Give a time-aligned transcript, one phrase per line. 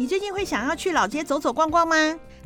[0.00, 1.94] 你最近会想要去老街走走逛逛吗？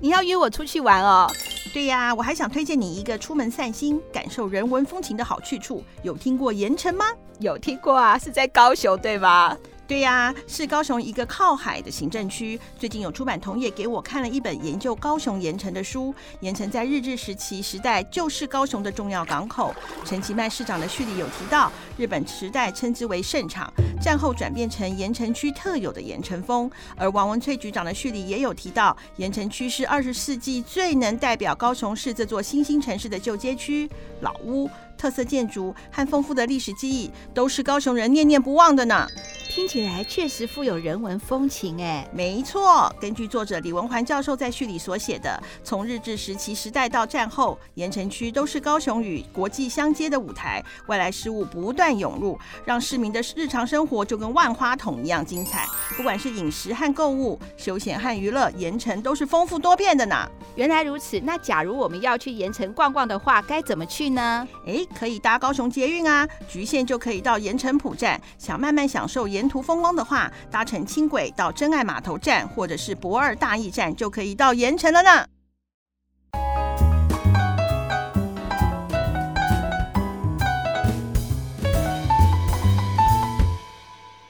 [0.00, 1.30] 你要约我出去玩哦？
[1.72, 5.80] 对呀，我还想推荐你一个出门散心、感受人文风情的好去处。
[6.02, 7.04] 有听过盐城吗？
[7.38, 9.56] 有听过啊，是在高雄对吧？
[9.86, 12.58] 对呀，是高雄一个靠海的行政区。
[12.78, 16.14] 最近有出版同业给我看了一本研究高雄盐埕的书。
[16.40, 19.74] 盐埕在日治时期时代就是高雄的重要港口。
[20.02, 26.70] 陈其迈市长的序里有提到，日本时代称之为盛场，战后转变成盐埕区特有的盐埕风。
[26.96, 33.86] 而王文翠局长的序里也有提到，盐埕区是二十世纪最能代表高雄市这座新兴城市的旧街区，
[34.22, 34.66] 老屋、
[34.96, 39.06] 特色建筑和丰富的历史记忆，都是高雄人念念不忘的呢。
[39.48, 42.92] 听起来确实富有人文风情哎，没错。
[43.00, 55.68] 根据作者李文环教授在序里所写的，从日治时期时代到战后，盐城区都是高雄与国际相接的舞台，外来事物不断涌入，让市民的日常生活就跟万花筒一样精彩。
[55.96, 60.28] 不管是饮食和购物、休闲和娱乐，盐城都是丰富多变的呢。
[60.56, 64.48] 原来如此，那假如我们要去盐城逛逛的话，该怎么去呢？
[64.98, 68.20] 可以搭高雄捷运啊，橘线就可以到盐城浦站。
[68.38, 69.28] 想慢慢享受。
[69.28, 75.26] 沿途风光的话，搭乘轻轨到真爱码头站，或者是博二大义站，就可以到盐城了呢。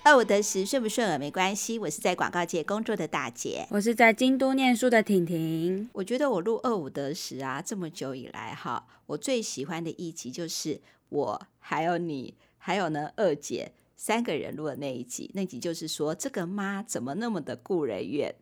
[0.06, 1.78] 二五得十，顺不顺耳没关系。
[1.78, 5.88] 我是在广告界工作的大姐，我是在京都念书的婷婷。
[5.94, 13.72] 我觉得我录二五得十啊，这么久以来哈，我最喜欢的一集就是我还有你，还有呢二姐。
[13.96, 18.34] 三个人录的那一集，那集就是说这个妈怎么那么的故人怨。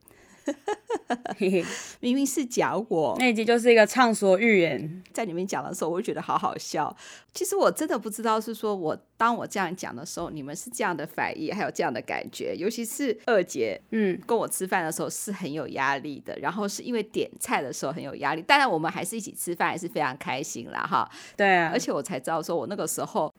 [2.01, 6.95] 明明是讲我那一集就是一个畅所欲言，在里面讲的时候，我就觉得好好笑。
[7.35, 12.55] 其实我真的不知道是说我当我这样讲的时候，你们是这样的反应，还有这样的感觉。
[12.55, 18.43] 尤其是二姐，嗯，跟我吃饭的时候是很有压力的，然后是因为点菜的时候很有压力。
[18.43, 21.11] 当然我们还是一起吃饭，还是非常开心啦，哈。
[21.37, 23.33] 对啊，而且我才知道说我那个时候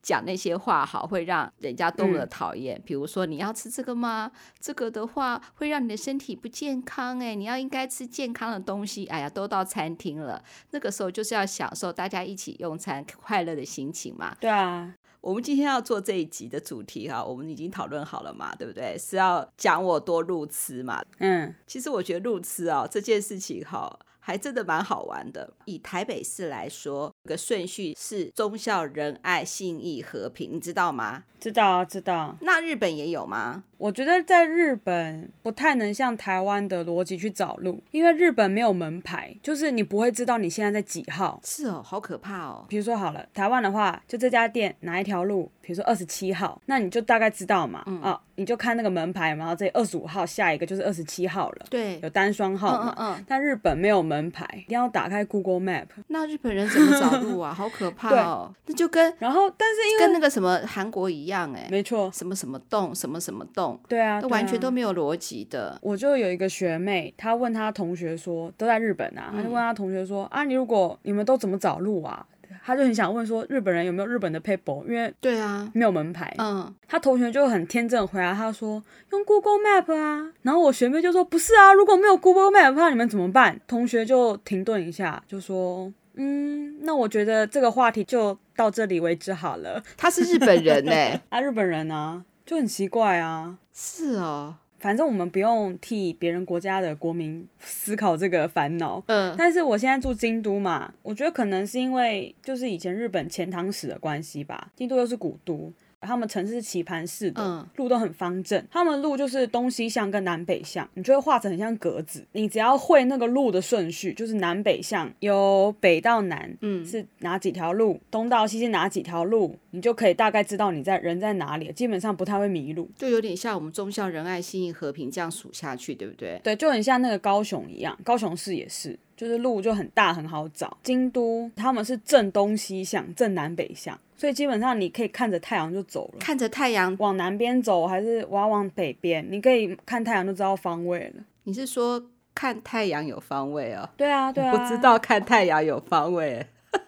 [0.00, 2.76] 讲那些话好会让人家多么的讨厌。
[2.76, 4.30] 嗯、比如说你要吃这个吗？
[4.60, 9.06] 这个的话会让你的身体不健康哎、欸，你要应该吃健康的东西。
[9.06, 14.36] 哎呀，都到餐厅了，那个时候就是要享受大家一起用餐快乐的心情嘛。
[14.40, 18.96] 对啊，我们今天要做这一集的主题哈，我们已经讨论好了嘛，对不对？
[18.98, 21.02] 是要讲我多路痴嘛。
[21.18, 23.98] 嗯，其实我觉得路痴啊这件事情哈。
[24.22, 25.50] 还真的蛮好玩的。
[25.64, 31.24] 以台北市来说，个顺序是忠孝仁爱信义和平，你知道吗？
[31.40, 32.36] 知道啊，知道。
[32.42, 33.64] 那日本也有吗？
[33.80, 41.40] 我觉得在日本不太能像台湾的逻辑去找路，因为日本没有门牌，就是你不会知道你现在在几号。
[41.42, 42.66] 是哦，好可怕哦。
[42.68, 47.82] 比如说好了，台湾的话，就这家店哪一条路，比如说二十七号，那你就大概知道嘛。
[47.86, 47.98] 嗯。
[48.02, 51.66] 哦，你就看那个门牌嘛，然后这二十五号下一个就是二十七号了。
[51.70, 51.98] 对。
[52.02, 52.94] 有单双号嘛。
[52.98, 53.24] 嗯嗯。
[53.26, 55.86] 但日本没有门牌，一定要打开 Google Map。
[56.08, 57.52] 那日本人怎么找路啊？
[57.56, 58.54] 好可怕哦。
[58.66, 63.69] 那就跟然后，但是因为跟那个什么韩国一样，哎，没错，什么什么洞，什么什么洞。
[63.88, 64.20] 对啊。
[64.28, 65.78] 完全都没有逻辑的。
[65.82, 72.26] 我就有一个学妹，她问她同学说，都在日本啊，她就问她同学说，啊，你如果你们都怎么找路啊？
[72.62, 74.84] 她就很想问说，日本人有没有日本的 paper？
[74.86, 76.32] 因为对啊，没有门牌。
[76.38, 78.82] 嗯，她同学就很天真回答她说，
[79.12, 80.30] 用 Google Map 啊。
[80.42, 83.58] 然后我学妹就说，不是啊，如果没有 Google Map 的话，你们怎么办？
[83.66, 89.82] 同学就停顿一下，就说，嗯，那我觉得这个话题就到这里为止好了。
[89.96, 90.92] 他是日本人呢？
[91.30, 93.56] 啊，日本人啊，就很奇怪啊。
[93.72, 99.00] 是哦，反正我们不用替别人国家的国民思考这个烦恼。
[99.06, 105.72] 嗯，但是我现在住京都嘛，我觉得可能是因为就是以前日本遣唐使的关系吧，京都又是古都。
[106.00, 108.64] 他们城市是棋盘式的，嗯、路都很方正。
[108.70, 112.26] 他们路就是东西向跟南北向，你就会画成很像格子。
[112.32, 118.00] 你只要会那个路的顺序，就是南北向，由北到南，嗯，是哪几条路？
[118.10, 119.56] 东到西是哪几条路？
[119.72, 122.90] 你就可以大概知道你在人在哪里，基本上不太会迷路。
[122.96, 126.40] 就有点像我们忠孝仁爱信义和平这样数下去，对不对？
[126.42, 128.98] 对，就很像那个高雄一样，高雄市也是。
[129.20, 141.22] 就是路就很大很好找，京都他们是正东西向，正南北向，所以基本上你可以看着太阳就走了，看着太阳往南边走，还是我要往北边，你可以看太阳就知道方位了。
[141.42, 142.02] 你是说
[142.34, 143.86] 看太阳有方位哦？
[143.94, 146.46] 对啊，对啊，我知道看太阳有方位，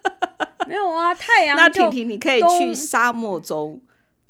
[0.67, 1.55] 没有啊，太阳。
[1.55, 3.79] 那婷婷，你可以去沙漠中。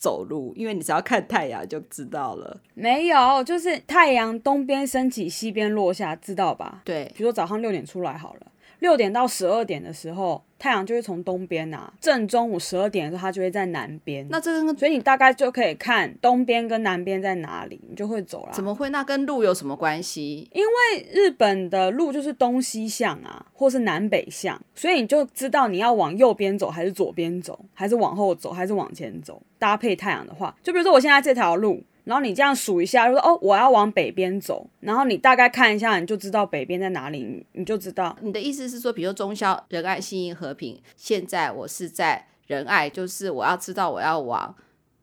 [0.03, 2.59] 走路，因为你只要看太阳就知道了。
[2.73, 6.81] 没有，就是太阳东边升起，西边落下，知道吧？
[6.83, 8.47] 对，比如说早上六点出来好了。
[8.83, 14.27] 六点到十二点的时候，太阳就会从东边啊，正中午十二点的时候，它就会在南边。
[14.30, 18.51] 那这个，所以你大概就可以看东边跟南边在哪里，你就会走了。
[18.51, 18.89] 怎么会？
[18.89, 20.50] 那跟路有什么关系？
[20.51, 29.41] 因为日本的路就是东西向啊，或是南北向，所以你就知道你要往右边走，还是左边走，还是往后走，还是往前走。
[29.57, 31.81] 搭配太阳的话，就比如说我现在这条路。
[32.03, 34.67] 然后你这样数一下，就说哦，我要往北边走。
[34.79, 38.15] 然后你大概看一下，你就知道北边在哪里，你就知道。
[38.21, 44.55] 你的意思是说，比如说忠孝仁爱信义和平，现在我是在仁爱，就是我要知道我要往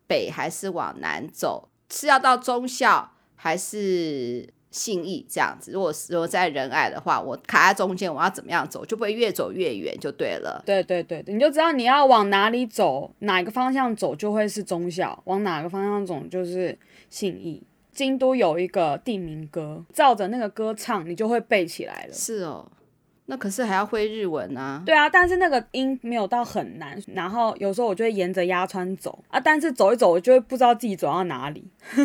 [0.06, 4.52] 北还是往南走，是要到中孝还是？
[4.72, 10.62] 信义这样子，如果如果在仁爱的话，我卡在中间，我要怎么样走，就不会越走越远，就对了。
[10.64, 16.78] 对对对，你就知道你要往哪里走，哪个方向走就会是中孝，往哪个方向走就是
[17.10, 17.62] 信义。
[17.92, 22.12] 京都有一个地名歌，照着那个歌唱，你就会背起来了。
[22.14, 22.70] 是哦。
[23.26, 24.82] 那可是还要会日文啊？
[24.84, 27.00] 对啊，但是那个音没有到很难。
[27.14, 31.64] 然后有时候我就会沿着鸭川走啊，但是走一走，我就会不知道自己走到哪里，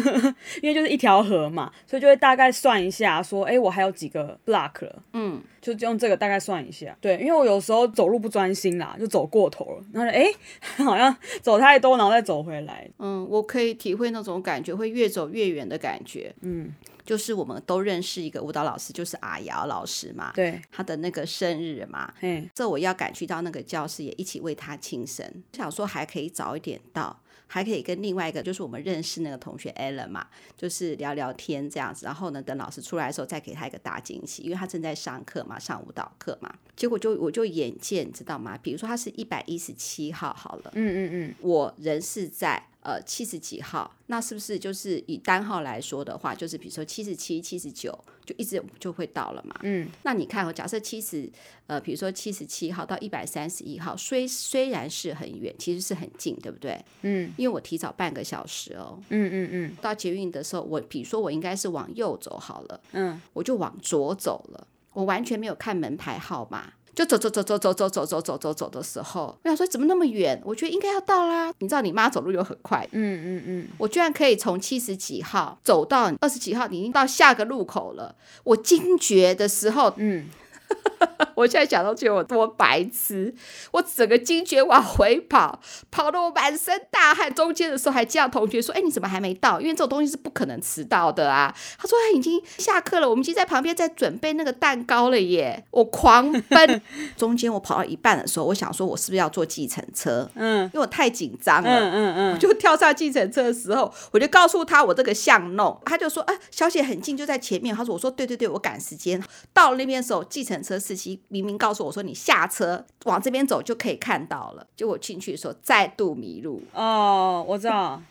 [0.62, 6.96] 因为就是一条河嘛，所以就会大概算一下，说，哎，我还有几个 block 了，嗯，就用这个大概算一下。
[7.02, 10.28] 对，因为我有时候走路不专心啦，就走过头了，然后哎，
[10.86, 12.88] 好像走太多，然后再走回来。
[13.00, 16.32] 嗯，我可以体会那种感觉，会越走越远的感觉。
[16.42, 16.72] 嗯。
[17.06, 20.32] 就是我们都认识一个舞蹈老师，就是阿瑶老师嘛。
[20.34, 25.26] 对，他的那个生日嘛，嗯，这我要赶去到那个教室，也一起为他庆生。
[25.54, 30.28] 想说还可以早一点到，还可以跟另外一个就是我们认识那个同学 Ellen 嘛，
[30.58, 32.06] 就是聊聊天这样子。
[32.06, 36.54] 然后呢，等老师出来的时候再给他一个大惊喜，因为他正在上课嘛，上舞蹈课嘛。
[36.76, 38.58] 结果就我就眼见，你知道吗？
[38.62, 42.62] 比如说他是一百一十七号好了，嗯嗯嗯，我人是在。
[42.86, 49.56] 呃，七十几号，那是不是就是以单号来说的话，就是比如说七十七、七十九，就一直就会到了嘛？
[49.64, 51.30] 嗯，那你看哦，假设七十，
[51.68, 56.78] 呃，比如说七十七号到一百三十一号，虽虽然是很远，其实是很近，对不对？
[57.04, 59.00] 嗯，因为我提早半个小时哦。
[59.10, 59.76] 嗯嗯嗯。
[59.82, 66.74] 到捷运的时候，我比如说我应该是往右走好了，嗯，我就往左走了，我完全没有看门牌号码。
[66.96, 70.42] 就走走走走走走走走走走走的时候，我想说怎么那么远？
[70.46, 71.54] 我觉得应该要到啦。
[71.60, 78.16] 你知道你妈走路又很快，嗯嗯嗯，我居然可以从七十几号走到二十几号，你已经到下个路口了。
[78.46, 80.26] 我惊觉的时候，嗯。
[81.36, 83.34] 我现在想到觉得我多白痴，
[83.72, 85.60] 我整个惊觉往回跑，
[85.92, 89.60] 跑得我满身大汗，中间的时候还叫同学说：“哎，你怎么还没到？
[89.60, 96.82] 因为这种东西是不可能迟到的啊。”他说：“他已经下课了，我们已经在旁边在准备那个蛋糕了耶！”我狂奔，
[97.18, 100.30] 中间我跑到一半的时候，我想说，我是不是要坐计程车？
[100.36, 109.22] 嗯，因为我太紧张了，嗯嗯嗯，我就跳上计程车的时候，我就告诉他我这个巷弄，他就说：“啊，小姐很近，就在前面。”他说：“我说对对对，我赶时间。”
[109.54, 111.22] 到了那边的时候，计程车司机。
[111.28, 116.62] 明明告诉我说，你下车往这边走就可以看到了，结果进去的时候再度迷路。
[116.74, 118.02] 哦，我知道，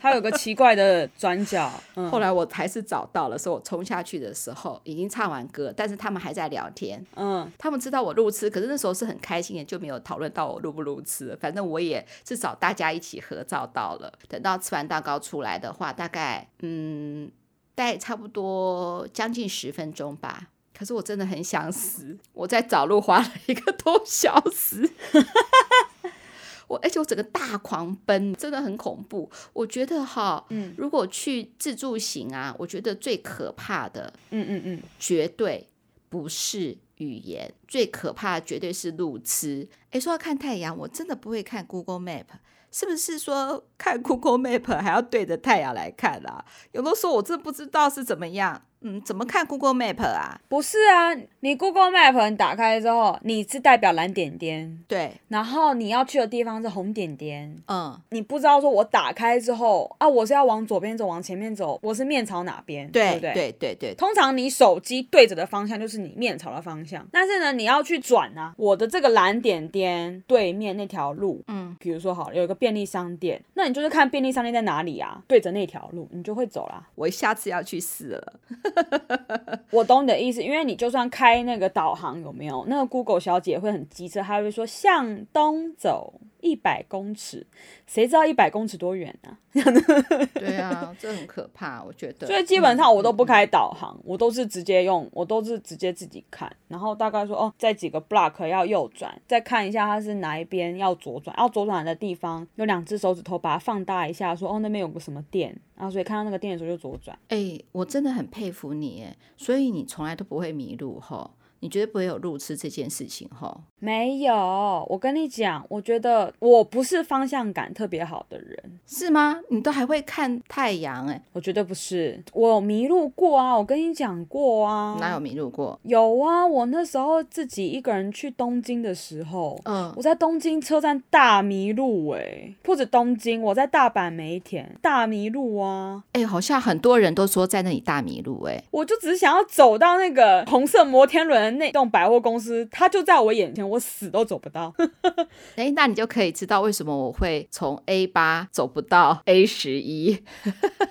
[0.00, 1.72] 它有个奇怪的转角。
[1.96, 7.04] 嗯、 后来我还是找到了，所以我冲下去的时候已经唱完歌，但是他们还在聊天。
[7.16, 11.36] 嗯，他们知道我路痴，可是那时候是很开心的，就没有讨论到我路不路痴。
[11.40, 14.12] 反正我也至少大家一起合照到了。
[14.28, 17.30] 等到吃完蛋糕出来的话，大概嗯，
[17.74, 20.48] 大概差不多将近十分钟吧。
[20.80, 24.90] 可是我真的很想死，我在找路花了一个多小时，
[26.66, 29.30] 我而且我整个大狂奔，真的很恐怖。
[29.52, 35.68] 我觉得哈，嗯，如果去自助行啊，我觉得最可怕的，嗯嗯嗯，绝对
[36.08, 39.68] 不是语言，最可怕的绝对是路痴。
[39.90, 42.24] 诶，说要看太阳，我真的不会看 Google Map，
[42.72, 46.42] 是不是说看 Google Map 还要对着太阳来看啊？
[46.72, 48.62] 有的时候我真的不知道是怎么样。
[48.82, 50.40] 嗯，怎么看 Google Map 啊？
[50.48, 63.32] 不是啊，你 Google Map 你打开之后，你是代表蓝点点，对，然后你要去的地方是红点点，嗯，你不知道说我打开之后啊，我是要往左边走，往前面走，我是面朝哪边，对，对不对？
[63.34, 63.94] 对对对。
[63.94, 76.88] 通常你手机对着的方向就是你面朝的方向，但是呢，你要去转啊，我的这个蓝点点对面那条路，嗯，比如说好有一个便利商店，那你就是看便利商店在哪里啊，对着那条路，你就会走啦。
[76.94, 78.32] 我下次要去试了。
[79.70, 86.12] 我懂你的意思，因为你就算开那个导航有没有，那个 Google 小姐会很机车，她会说向东走。
[86.42, 87.46] 一百公尺，
[87.86, 89.36] 谁知道一百公尺多远呢？
[90.34, 92.26] 对啊，这很可怕，我觉得。
[92.26, 107.18] 所以基本上我都不开导航，嗯、我都是直接用，我都是直接自己看，然后大概说哦，在几个 block 要右转，再看一下它是哪一边要左转，要左转的地方有两只手指头把它放大一下，说哦那边有个什么店，然后所以看到那个店的时候就左转。
[107.28, 111.28] 哎、欸，我真的很佩服你，哎，所以你从来都不会迷路哈。
[111.60, 113.56] 你绝对不会有路痴这件事情哈。
[113.78, 119.40] 没有，我跟你讲，我觉得我不是方向感特别好的人，是吗？
[119.48, 121.22] 你都还会看太阳哎？
[121.32, 124.96] 我绝对不是，我迷路过啊，我跟你讲过啊。
[125.00, 125.78] 哪有迷路过？
[125.84, 143.68] 有啊，我那时候自己一个人去东京的时候，嗯，我在东京车站大迷路哎，不止东京，我在大阪梅田大迷路啊，哎，好像很多人都说在那里大迷路哎，我就只是想要走到那个红色摩天轮的那栋百货公司，它就在我眼前。
[143.68, 144.74] 我死都走不到，
[145.54, 150.22] 哎，那你就可以知道为什么我会从 A 八走不到 A 十一。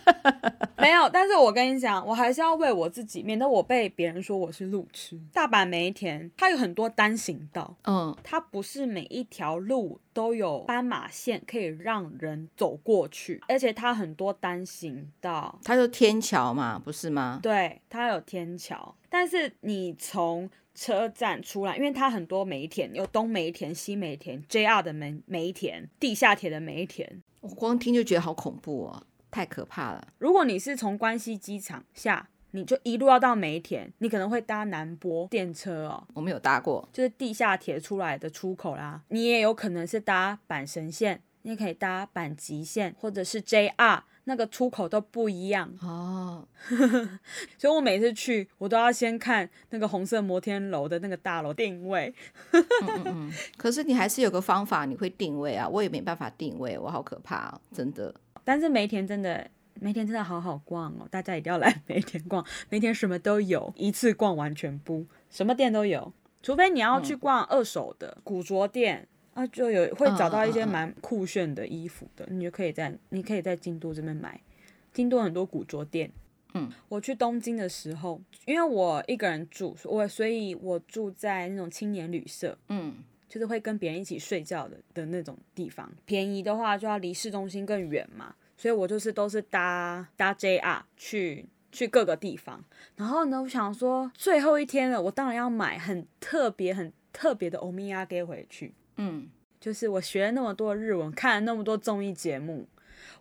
[0.78, 5.20] 没有，但是我跟你讲，我还是要为我自己，免得我被别人说我是路痴。
[5.34, 17.40] 大阪梅田它有很多单行道，嗯，它不是每一条路都有斑马线可以让人走过去，而且它很多单行道，它就天桥嘛，不是吗？
[17.42, 30.06] 对，它有天桥，但是你从车站出来，因为它很多梅田，有东梅田、西梅田、JR 的梅梅田、地下铁的梅田，我光听就觉得好恐怖哦，太可怕了。
[30.18, 39.02] 如果你是从关西机场下，你就一路要到梅田，你可能会搭南波电车哦，我没有搭过，就是地下铁出来的出口啦。
[39.10, 44.02] 你也有可能是搭阪神线，你也可以搭阪急线，或者是 JR。
[44.26, 46.48] 那个出口都不一样哦，
[47.58, 52.14] 所以我每次去，我都要先看那个红色摩天楼的那个大楼定位。
[52.52, 53.34] 嗯嗯嗯。
[53.58, 55.68] 可是你还是有个方法，你会定位啊？
[55.68, 58.14] 我也没办法定位，我好可怕哦，真的。
[58.44, 59.50] 但是梅田真的，
[59.82, 62.46] 梅田真的好好逛哦，大家一定要来 梅田逛。
[62.70, 69.08] 梅田什么都有，一次逛完全部，什么店都有，除非你要去逛二手的、嗯、古着店。
[69.36, 74.42] 啊，就有会找到一些蛮酷炫的衣服的，你就可以在你可以在京都这边买，
[74.92, 76.12] 京都很多古着店。
[76.56, 82.96] 嗯，我去东京的时候，因为我一个人住，我所以我住在那种青年旅社，嗯，
[83.30, 85.90] 就是会跟别人一起睡觉的的那种地方。
[86.06, 92.62] 便宜的话就要离市中心更远嘛，所以我就是都是搭搭 JR 去去各个地方。
[92.98, 98.74] 然后呢，我想说最后一天了，我当然要买很特别很特别的欧米亚给回去。
[98.98, 99.30] 嗯，
[99.62, 102.68] 就是我学了那么多日文，看了那么多综艺节目，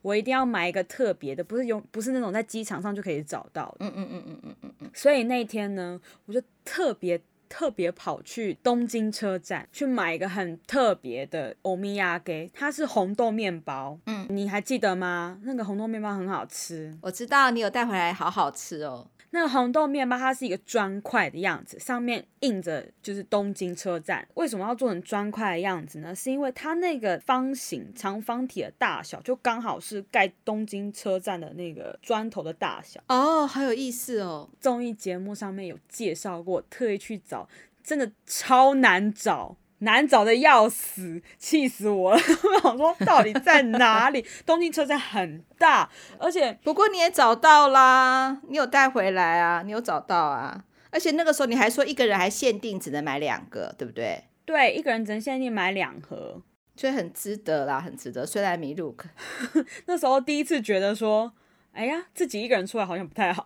[0.02, 3.86] 我一定要买一个特别的，不是用不是那种在机场上就可以找到的。
[3.86, 4.90] 嗯嗯嗯嗯嗯嗯嗯。
[4.92, 13.98] 所以那天呢，我就特别特别跑去东京车站去买一个很特别的欧米亚给，它是红豆面包。
[14.06, 15.38] 嗯，你还记得吗？
[15.42, 19.06] 那个红豆面包很好吃，我知道你有带回来，好好吃哦。
[19.30, 24.26] 那个红豆面包，它是一个砖块的样子，上面印着就是东京车站。
[24.34, 26.14] 为什么要做成砖块的样子呢？
[26.14, 33.00] 是因为它那个方形长方体的大小，就刚好是盖东京车站的那个砖头的大小。
[33.08, 34.48] 哦，好有意思哦！
[34.60, 37.48] 综艺节目上面有介绍过，特意去找，
[37.82, 39.56] 真的超难找。
[39.80, 42.20] 难找的要死，气死我了！
[42.42, 44.24] 我想说，到底在哪里？
[44.44, 50.64] 东京车站很大，而且不过你也找到啦，你有带回来啊，你有找到啊。
[50.90, 54.24] 而且那个时候你还说一个人还限定只能买两个，对不对？
[54.44, 56.40] 对，一个人只能限定买两盒，
[56.76, 58.26] 所以很值得啦，很值得。
[58.26, 58.96] 虽然迷路，
[59.86, 61.32] 那时候第一次觉得说。
[61.72, 63.44] 哎呀，自己一个人出来好像不太好。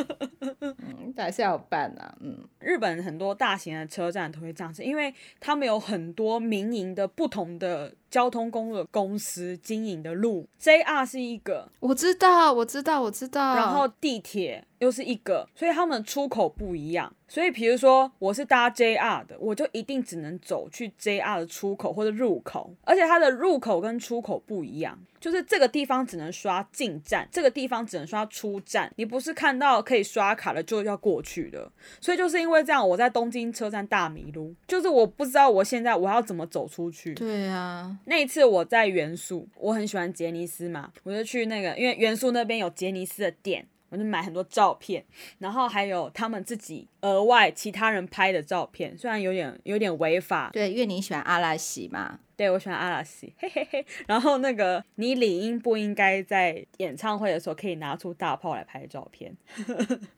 [0.60, 2.16] 嗯，还是要办啊。
[2.20, 13.54] 嗯，日本很多大型的车站都会这样子，因为他们有很多民营的不同的交通公路的公司经营的路，JR 是一个，我知道，我知道，我知道。
[13.56, 17.12] 然后地铁又是一个，所以他们出口不一样。
[17.28, 28.92] 所以，比如说我是搭 JR 的，我就一定只能走去 JR 的出口或者入口，而且它的入口跟出口不一样，就是这个地方只能刷进站，这个地方只能刷出站。
[28.94, 31.68] 你不是看到可以刷卡了就要过去的。
[32.00, 37.12] 所以就是因为这样，我在东京车站大迷路，就是我不知道我现在我要怎么走出去。
[37.14, 43.66] 对啊，那一次我在元素，我很喜欢杰尼斯嘛，我就去那个，因为元素那边有杰尼斯的店。
[43.88, 45.04] 我就买很多照片，
[45.38, 50.50] 然后还有他们自己额外其他人拍的照片，虽然有点有点违法。
[50.52, 52.18] 对，因为你喜欢阿拉西嘛。
[52.36, 53.86] 对，我喜欢阿拉西，嘿嘿嘿。
[54.06, 59.34] 然后那个你理应不应该在演唱会的时候可以拿出大炮来拍照片。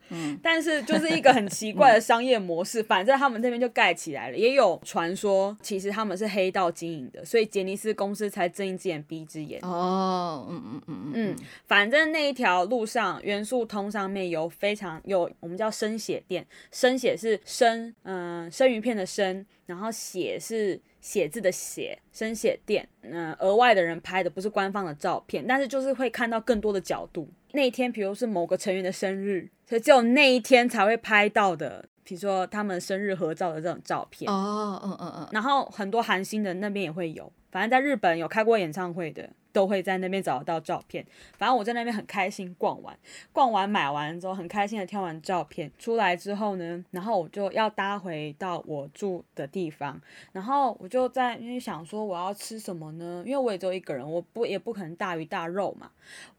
[0.08, 4.36] 嗯， 但是就是一个很奇怪的商业模式，反正他们这边就盖起来了。
[4.36, 9.60] 也有传说，其实他们是黑道经营的，所以杰尼斯公司才睁一只眼闭一只眼。
[9.62, 20.80] 哦，嗯嗯嗯嗯嗯，反正那一条路上，元素通上面有非常有我们叫生血店，生血是生嗯生鱼片的生，然后写是。
[21.00, 27.28] 写字的写，生写店，嗯、呃，额外的人拍的不是官方的照片，但是就是会看到更多的角度。
[27.52, 31.88] 那一天，比如是某个成员的生日，所以只有那一天才会拍到的。
[32.02, 34.28] 比如说他们生日合照的这种照片。
[34.28, 35.28] 哦，嗯嗯嗯。
[35.30, 39.30] 然后很多韩星的那边也会有，反正在日本有开过演唱会的。
[39.58, 41.04] 都会在那边找得到照片。
[41.36, 42.96] 反正我在那边很开心逛完，
[43.32, 50.00] 逛完买完之后很开心的挑完照片出来之后呢，然后我就要搭回到我住的地方。
[50.30, 53.24] 然后我就在因为想说我要吃什么呢？
[53.26, 55.90] 因为我也只有一个人，我不也不可能大鱼大肉嘛。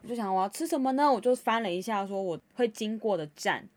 [0.02, 1.12] 我就想我要吃什么呢？
[1.12, 3.68] 我就翻了一下说我会经过的站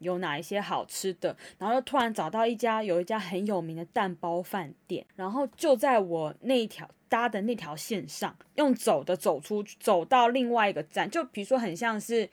[0.00, 6.86] 有哪一些好吃的，然后就突然找到一家有一家很有名的蛋包饭店，然后就在我那一条。
[7.12, 12.26] 搭的那条线上，用走的走出，走到另外一个站，就比如说很像是，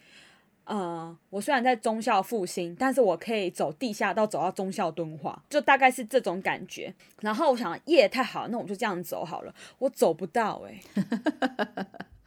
[0.64, 6.94] 呃，我虽然在中校复兴，但是我可以走地下道走到中校敦化，就大概是这种感觉。
[7.20, 9.54] 然后我想，夜，太好，那我就这样走好了。
[9.80, 10.80] 我走不到哎、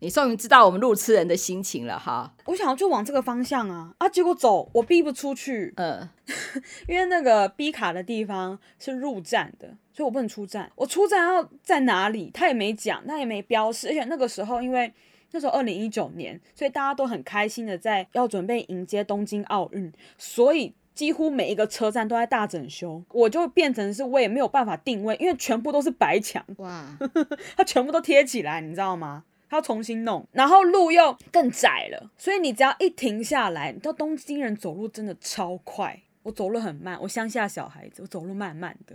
[0.00, 2.32] 你终于知道我们路痴人的心情了哈。
[2.46, 6.08] 我想要就往这个方向啊啊，结果走我逼不出去，嗯，
[6.86, 9.76] 因为那个逼卡的地方是入站的。
[9.92, 12.30] 所以我不能出站，我出站要在哪里？
[12.32, 13.88] 他也没讲，他也没标示。
[13.88, 14.92] 而且那个时候，因为
[15.32, 23.02] 那时候二零一九年，所以大家都很开心的在要准备迎接东京奥运，所以几乎每一个车站都在大整修。
[23.10, 26.96] 我就变成是我也没有办法定位，因为全部都是白墙，哇，
[27.58, 29.24] 它全部都贴起来，你知道吗？
[29.48, 36.02] 它要重新弄，然后路又更窄了，所以你只要一停下来，你知道东京人走路真的超快。
[36.24, 38.94] 我走路很慢，我乡下小孩子，我走路慢慢的，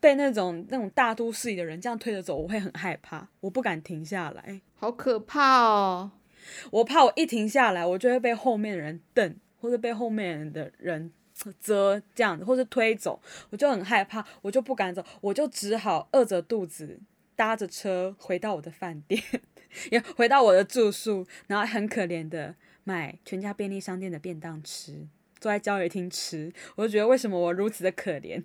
[0.00, 6.10] 被那种那种大都市里的人这样推着走，我会很害怕，我不敢停下来，好可怕哦！
[6.72, 11.12] 我怕我一停下来，我就会被后面的人瞪，或者被后面的人
[11.60, 13.20] 遮这样子，或者推走，
[13.50, 16.98] 我就很害怕，我就不敢走，我就只好饿着肚子
[17.36, 19.22] 搭着车回到我的饭店，
[19.90, 22.54] 也回到我的住宿，然后很可怜的
[22.84, 25.06] 买全家便利商店的便当吃。
[25.40, 28.42] 坐在教育厅吃，我就觉得为什么我如此的可怜？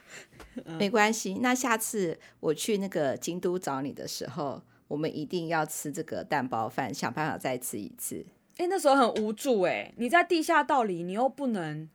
[0.78, 8.26] 没关系，那下次我去那个京都找你的时候，我们一定要吃这个蛋包饭，想办法再吃一次。
[8.58, 11.88] 哎，那时候很无助哎，你在地下道里，你又不能，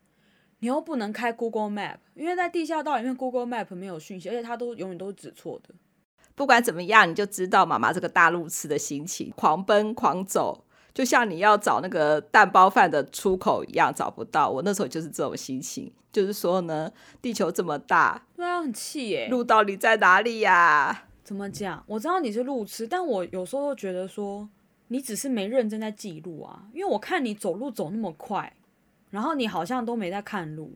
[0.60, 5.75] 你又不能开 Google Map，因为在地下道里面 Google Map 没有讯息，而且它都永远都是指错的。
[6.36, 10.66] 不管怎么样，你就知道妈妈这个大路痴的心情，狂奔狂走。
[10.94, 14.50] 就像你要找那个蛋包饭的出口一样，找不到。
[14.50, 16.90] 我那时候就是这种心情，就是说呢，
[17.22, 19.28] 地球这么大，对啊，很气耶。
[19.30, 21.08] 路到底在哪里呀？
[21.24, 21.84] 怎么讲？
[21.88, 24.48] 我知道你是路痴，但我有时候觉得说，
[24.88, 26.68] 你只是没认真在记录啊。
[26.74, 28.54] 因为我看你走路走那么快，
[29.10, 30.72] 然后你好像都没在看路，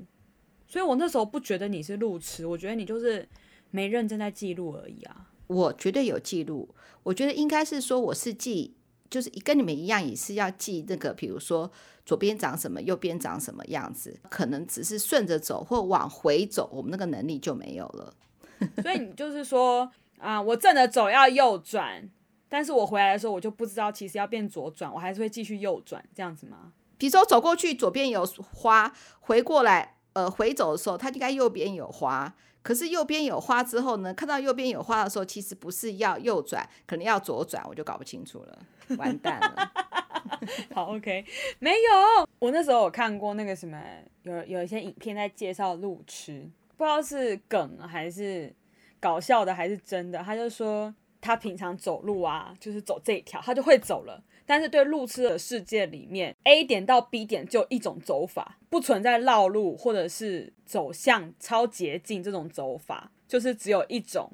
[0.67, 3.25] 所以我那时候不觉得你是路痴，我觉得你就是
[3.71, 5.27] 没认真在记录而已啊。
[5.49, 8.75] 我绝对有记录，我觉得应该是说我是记。
[9.09, 11.71] 就是跟你们一样，也是要记那个，比如说
[12.05, 18.13] 左边长什么，右边长什么样子，可能只是顺着走或往回走，我们那个能力就没有了。
[18.83, 22.07] 所以你就是说啊，我正着走要右转，
[22.47, 26.71] 但是我回来的时候我就不知道，其实要变左转，我还是会继续右转这样子吗？
[26.99, 32.35] 比如说走过去左边有花，回过来呃回走的时候，它应该右边有花。
[32.61, 38.59] 可是右边有花之后呢，看到右边有花的时候，其实不是要右转，可能要左转，我就搞不清楚了，
[38.97, 39.71] 完蛋了。
[40.73, 41.25] 好，OK，
[41.59, 43.81] 没有，我那时候有看过那个什么，
[44.23, 48.53] 有有一些影片在介绍路痴，不知道是梗还是
[48.99, 54.21] 搞笑的还是真的，他就说他平常走路啊，就是走这一条，他就会走了。
[54.49, 64.31] 但是对路痴的世界里面，A 点到 B 点就一种走法，不存在绕路或者是走向超捷径这种走法，就是只有一种。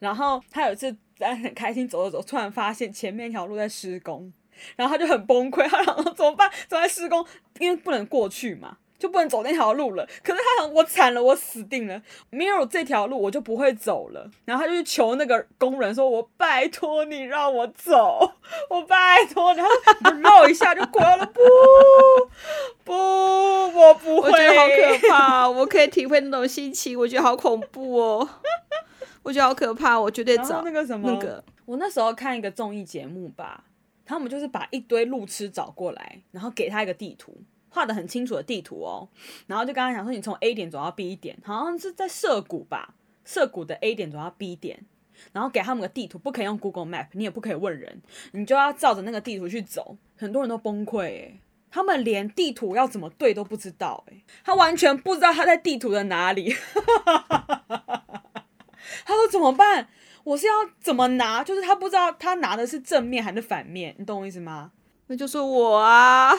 [0.00, 4.32] 然后他有一次在很开心走着走，突然发现前面一条路在施工，
[4.74, 6.50] 然后他就很崩溃，他想说怎么办？
[6.68, 7.24] 总在施工，
[7.60, 8.78] 因为不能过去嘛。
[9.02, 10.06] 就不能走那条路了。
[10.22, 14.30] 可是他想，我惨了，我死定了，没有这条路我就不会走了。
[14.44, 18.32] 然后他就去求那个工人说：“我拜托你让我走，
[18.70, 21.26] 我拜托你。”然后就绕一下就过了。
[21.26, 21.40] 不
[22.84, 24.30] 不，我不会。
[24.30, 26.96] 我觉得好可怕，我可以体会那种心情。
[26.96, 28.28] 我觉得好恐怖哦，
[29.24, 29.98] 我觉得好可怕。
[29.98, 31.42] 我绝对找那个什么那个。
[31.66, 33.64] 我那时候看一个综艺节目吧，
[34.06, 37.36] 他们就是把一堆路痴找过来，然后给他一个地图。
[37.74, 39.08] 画得很清楚的地图哦，
[39.46, 42.94] 然后就刚刚讲说，你从 A 点走到 B 点，好像是在涩谷吧？
[43.24, 44.84] 涩谷的 A 点走到 B 点，
[45.32, 49.96] 然后给他们个地图，不可以用 Google Map，你也不可以问人，你就要照着那个地图去走。
[50.18, 56.54] 很多人都崩溃诶，他们连地图要怎么对都不知道诶，他完全不知道他在地图的哪里。
[59.04, 59.88] 他说怎么办？
[60.24, 61.42] 我是要怎么拿？
[61.42, 64.72] 就是他不知道他拿的是正面还是反面，你懂我意思吗？
[65.06, 66.32] 那就是我啊。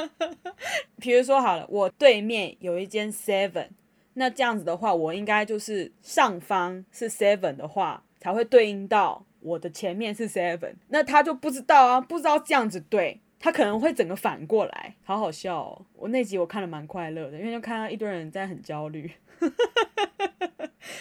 [1.00, 3.68] 比如说好了，我对面有一间 Seven，
[4.14, 10.74] 那这样子的话，我应该就是上方是 Seven 的话，才会对应到我的前面是 Seven。
[10.88, 15.86] 那他就不知道啊，不知道这样子对，他可能会整个反过来，好好笑哦。
[15.94, 19.10] 我那集我看了蛮快乐的，因为就看到一堆人在很焦虑。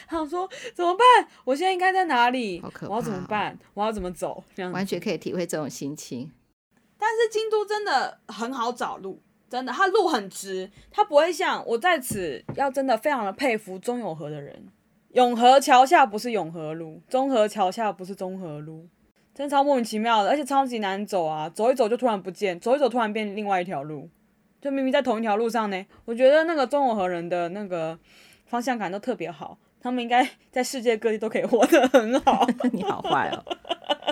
[0.08, 1.06] 他想说怎么办？
[1.46, 2.60] 我现在应该在哪里？
[2.62, 2.96] 好可怕哦。
[2.96, 3.58] 我要怎么办？
[3.74, 4.44] 我要怎么走？
[4.54, 6.32] 这样完全可以体会这种心情。
[7.08, 14.66] 但是京都真的很好找路，真的，它路很直，它不会像我在此要真的非常的佩服中永和的人。
[15.12, 18.88] 永和桥下不是永和路，中和桥下不是中和路，
[19.36, 21.48] 真超莫名其妙的，而且超级难走啊！
[21.48, 24.10] 走一走就突然不见，走一走突然变另外一条路，
[24.60, 25.86] 就明明在同一条路上呢。
[26.06, 28.00] 我觉得那个中永和人的那个
[28.48, 32.44] 方向感都特别好，他们应该在世界各地都可以活得很好。
[32.74, 33.38] 你好坏哦。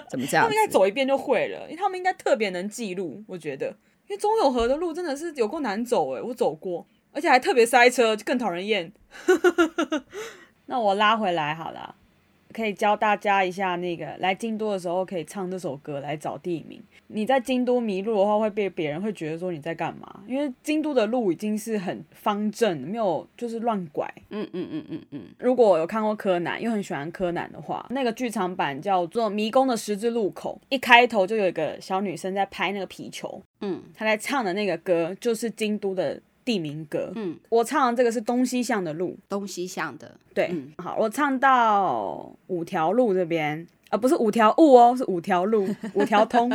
[0.08, 0.44] 怎么这样？
[0.46, 3.24] 他们应该走一遍就会了，因为他们应该特别能记录。
[3.28, 3.70] 我觉得，
[4.08, 8.94] 因为中永和的路真的是有够难走诶，我走过，而且还特别塞车，就更讨人厌。
[10.68, 11.96] 那我拉回来好了。
[12.54, 16.82] 可以教大家一下，那个来京都的时候可以唱这首歌来找地名。
[17.08, 20.22] 你在京都迷路的话，会被别人会觉得说你在干嘛？
[20.28, 24.10] 因为京都的路已经是很方正，没有就是乱拐。
[24.30, 25.22] 嗯嗯嗯嗯嗯。
[25.40, 33.42] 如果我有看过柯南，又很喜欢柯南的话，那个剧场版叫做《迷宫的十字路口》，一开头就有一个小女生在拍那个皮球。
[33.62, 36.22] 嗯，她在唱的那个歌就是京都的。
[36.46, 46.52] 地名歌，嗯，我唱的这个是东西向的路，东西向的，对，嗯、好，我唱到五条路这边，啊，不是五条悟哦，是五条路， 五条通，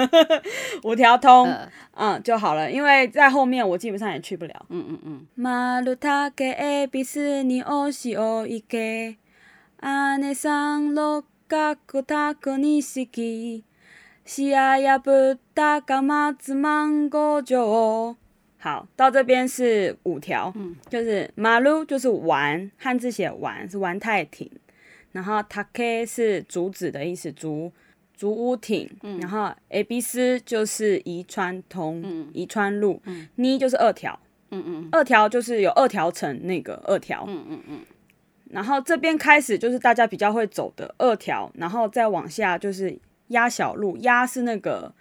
[0.84, 5.26] 五条通，呃、嗯，就好了，因为在后面我基本上也去不了，嗯嗯嗯。
[5.34, 8.78] 马路塔给 A B C 你哦西哦一个，
[9.80, 13.64] 阿内桑罗嘎古塔古尼西基，
[14.24, 14.52] 西
[15.02, 18.16] 布达嘎马兹芒果酒。
[18.66, 24.50] 好，到这边是五条，嗯，就是马路就是玩，汉字写玩是玩太挺，
[25.12, 27.72] 然后塔 K 是竹子的意思，竹
[28.16, 34.18] 竹屋艇，嗯，然后 A B C 就是宜川通，嗯，宜川路，嗯，你就是二条，
[34.50, 37.78] 嗯嗯，二条就是有二条城那个二条，嗯嗯嗯，
[38.50, 42.98] 然后这边开始就是大家比较会走的二条，然后再往下就是
[43.28, 44.92] 鸭小路，鸭是那个。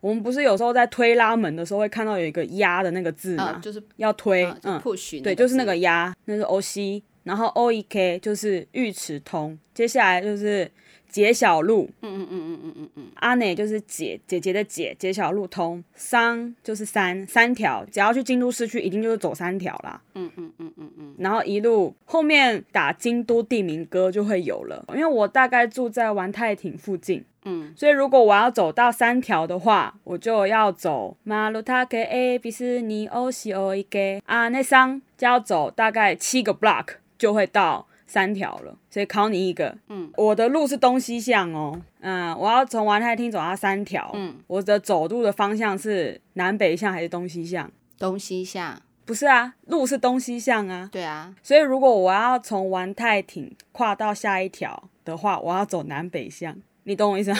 [0.00, 3.58] 我们不是有时候在推拉门的时候会看到有一个压的那个字吗？
[3.62, 10.70] 就是要推，嗯，push，，对，就是那个压，那是 O C，然后 O E K 就是御池通，接下来就是
[11.08, 27.24] 解小路，嗯嗯嗯嗯嗯嗯嗯，阿内就是姐姐姐的姐，解小路通，三就是三三条，只要去京都市区，一定就是走三条啦，嗯嗯嗯嗯嗯，然后一路后面打京都地名歌就会有了，因为我大概住在丸太町附近。
[27.48, 33.98] 嗯，所以如果我要走到三条的话，我就要走马路塔给 A B C 尼欧西欧一个。
[34.26, 38.76] 啊，那桑就要走大概七个 block 就会到三条了。
[38.90, 47.70] 所以考你一个，嗯，我的路是东西向哦，嗯，我要从玩太町走到三条，嗯，我的走路的方向是南北向还是东西向？
[47.98, 56.56] 东西向，不是啊，路是东西向啊，对啊，所以如果我要从玩太町跨到下一条的话，我要走南北向。
[56.88, 57.38] 你懂我意思吗？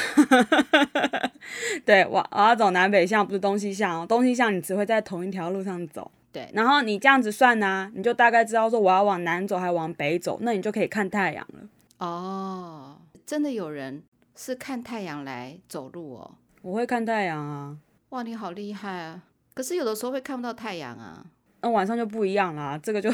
[1.87, 4.07] 对，我我要走南北向，不是东西向哦。
[4.07, 6.11] 东西向你只会在同一条路上走。
[6.31, 12.07] 对，然后你这样子算呢、啊，你就大概知道说我要往南走还是往北走，那你就可以看太阳了。
[12.07, 14.03] 哦，真的有人
[14.37, 16.31] 是看太阳来走路哦。
[16.61, 17.79] 我会看太阳啊。
[18.11, 19.23] 哇，你好厉害啊！
[19.55, 21.25] 可是有的时候会看不到太阳啊。
[21.63, 23.11] 那晚上就不一样啦，这个就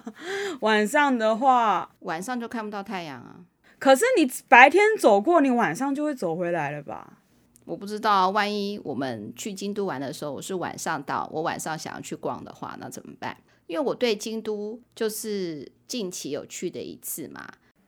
[0.60, 3.36] 晚上的话，晚上就看不到太阳啊。
[3.78, 7.18] 可是你白天走过，你晚上就会走回来了吧？
[7.64, 13.36] 我不知道，万一我们去京都玩的时候，我是晚上到，我晚上想要去逛的话，那怎么办？
[13.66, 17.44] 因为我对京都就是近期有去的一次嘛。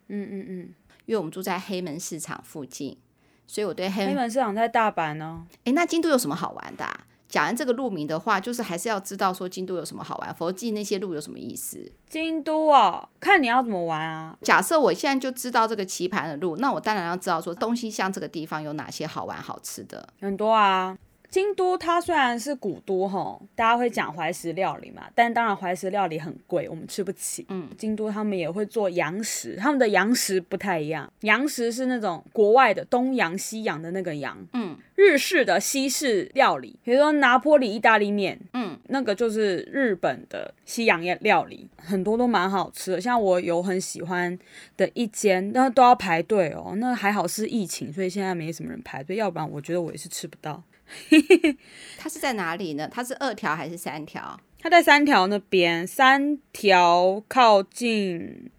[0.09, 0.75] 嗯嗯嗯，
[1.07, 2.99] 因为我们住在黑门市场附近，
[3.47, 5.47] 所以我对黑门，黑门市场在大阪呢。
[5.65, 7.07] 诶，那京都有什么好玩的啊？
[7.29, 11.93] 讲完这个路名的话，就是还是要知道说京都有什么好玩，否则记那些路有什么意思？
[12.09, 14.37] 京都哦，看你要怎么玩啊。
[14.43, 20.09] 假设我现在就知道这个棋盘的路，那我当然要知道说东西向这个地方有哪些好玩好吃的。
[20.21, 20.97] 很多啊。
[21.31, 27.45] 京都它虽然是古都哈，大家会讲怀石料理嘛，但当然怀石料理很贵，我们吃不起。
[27.51, 43.01] 嗯，京都他们也会做洋食，他们的洋食不太一样，洋食是那种国外的东洋西洋的那个洋，嗯，日式的西式料理，比如说拿坡里意大利面，嗯，那个就是日本的西洋料理，很多都蛮好吃的。
[43.01, 44.37] 像我有很喜欢
[44.79, 50.63] 的一间，那都要排队哦，那还好是疫情，所以现在没什么人排队，要不然我觉得我也是吃不到。
[51.99, 52.89] 它是在哪里呢？
[52.91, 54.39] 它是二条还是三条？
[54.61, 58.51] 它在三条那边，三条靠近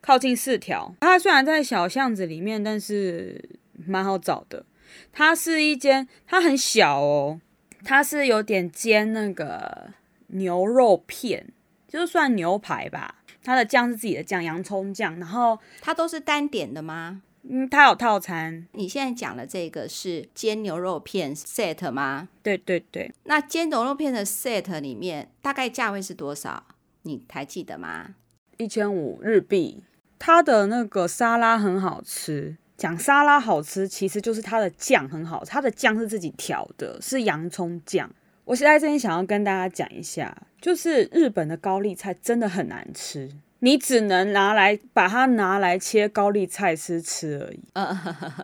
[0.00, 0.94] 靠近四条。
[1.00, 4.64] 它虽然在小巷子里面，但是蛮好找的。
[5.12, 7.40] 它是一间，它很小哦，
[7.84, 9.90] 它是有点煎那个
[10.28, 11.48] 牛肉片，
[11.88, 13.16] 就算牛排吧。
[13.42, 15.18] 它的酱是自己的酱，洋葱酱。
[15.18, 17.22] 然后它都是单点的吗？
[17.48, 18.66] 嗯，它有套餐。
[18.72, 22.28] 你现在讲的这个是煎牛肉片 set 吗？
[22.42, 23.12] 对对对。
[23.24, 26.64] 那煎牛肉片的 set 里面大概价位是多少？
[27.02, 28.14] 你还记得吗？
[28.58, 29.82] 一千五日币。
[30.18, 32.56] 它的那个沙拉很好吃。
[32.76, 35.50] 讲沙拉好吃，其实就是它的酱很好吃。
[35.50, 38.10] 它的酱是自己调的，是洋葱酱。
[38.44, 47.62] 我现在这边想要跟大家讲一下，就是日本的高丽菜真的很难吃，你只能拿来把它拿来切高丽菜丝吃而已。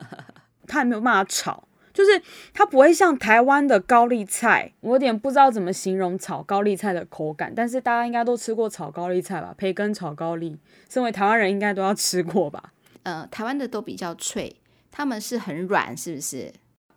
[0.67, 2.21] 它也没有办法炒，就是
[2.53, 7.53] 它不会像台湾的高丽菜，我有点不知道怎么形容炒高丽菜的口感。
[7.55, 9.55] 但是大家应该都吃过炒高丽菜吧？
[9.57, 12.73] 培根炒高丽，身为台湾人应该都要吃过吧？
[13.05, 14.57] 呃，台湾的都比较脆，
[14.91, 16.53] 他们是很软，是不是？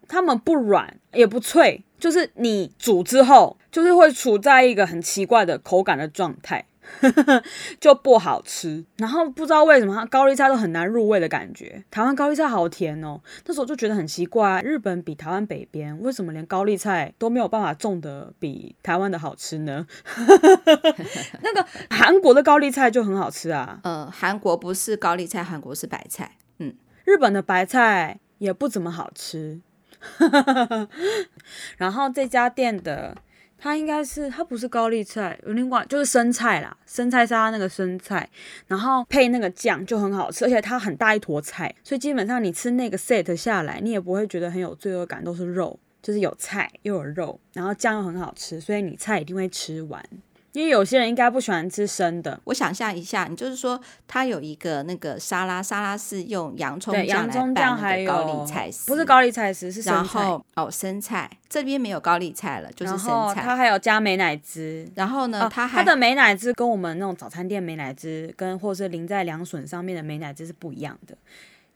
[0.07, 6.65] 他们不软也不脆，就是你煮之后，就是会处在一个很奇怪的口感的状态，
[7.79, 8.85] 就不好吃。
[8.97, 11.83] 然后不知道为什么，它高丽菜都很难入味的感觉。
[11.91, 19.85] 台湾高丽菜好甜哦，那时候就觉得很奇怪，日本比台湾北边，为什么连高丽菜都没有办法种的比台湾的好吃呢？
[21.41, 23.79] 那个韩国的高丽菜就很好吃啊。
[23.83, 26.37] 呃，韩国不是高丽菜，韩国是白菜。
[26.59, 26.75] 嗯，
[27.05, 29.61] 日本的白菜也不怎么好吃。
[31.77, 33.15] 然后这家店的，
[33.59, 38.27] 它应该是它不是高丽菜，有另外就是生菜啦，生菜沙拉那个生菜，
[38.67, 50.03] 然后配那个酱就很好吃，而且它很大一坨菜，所以基本上你吃那个 set 下来，你也不会觉得很有罪恶感，都是肉，就是有菜又有肉，然后酱又很好吃，所以你菜一定会吃完。
[50.53, 52.39] 因为有些人应该不喜欢吃生的。
[52.45, 60.19] 我想象一下，你就是说，它有一个那个沙拉，沙拉是用洋葱酱洋葱酱还有高丽菜丝，不是高丽菜丝，是生菜。
[60.19, 63.41] 然后哦，生菜这边没有高丽菜了，就是生菜。
[63.43, 64.87] 它还有加美乃滋。
[64.95, 71.15] 然后呢，它还、哦、它的美乃滋跟我们那种早餐店美乃滋，跟或是淋在凉笋上面的美乃滋是不一样的。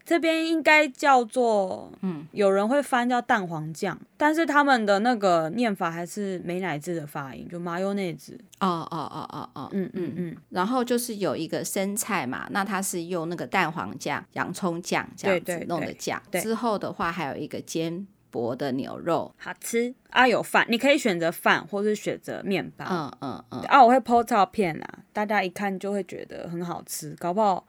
[0.06, 8.38] 这边应该叫做，嗯，有人会翻叫蛋黄酱，但是他们的那个念法还是美乃滋的发音，就麻油内滋。
[8.60, 10.38] 哦哦哦哦哦，嗯嗯嗯。
[10.50, 16.22] 然后就是有一个生菜嘛，那它是用那个蛋黄酱、洋葱酱这样子弄的酱。
[16.34, 20.28] 之后的话还有一个煎薄的牛肉，好吃啊！
[20.28, 22.86] 有饭，你可以选择饭，或是选择面包。
[22.90, 23.62] 嗯嗯嗯。
[23.62, 27.66] 啊，我会 po 照片啊，大家一看就会觉得很好吃，搞不好。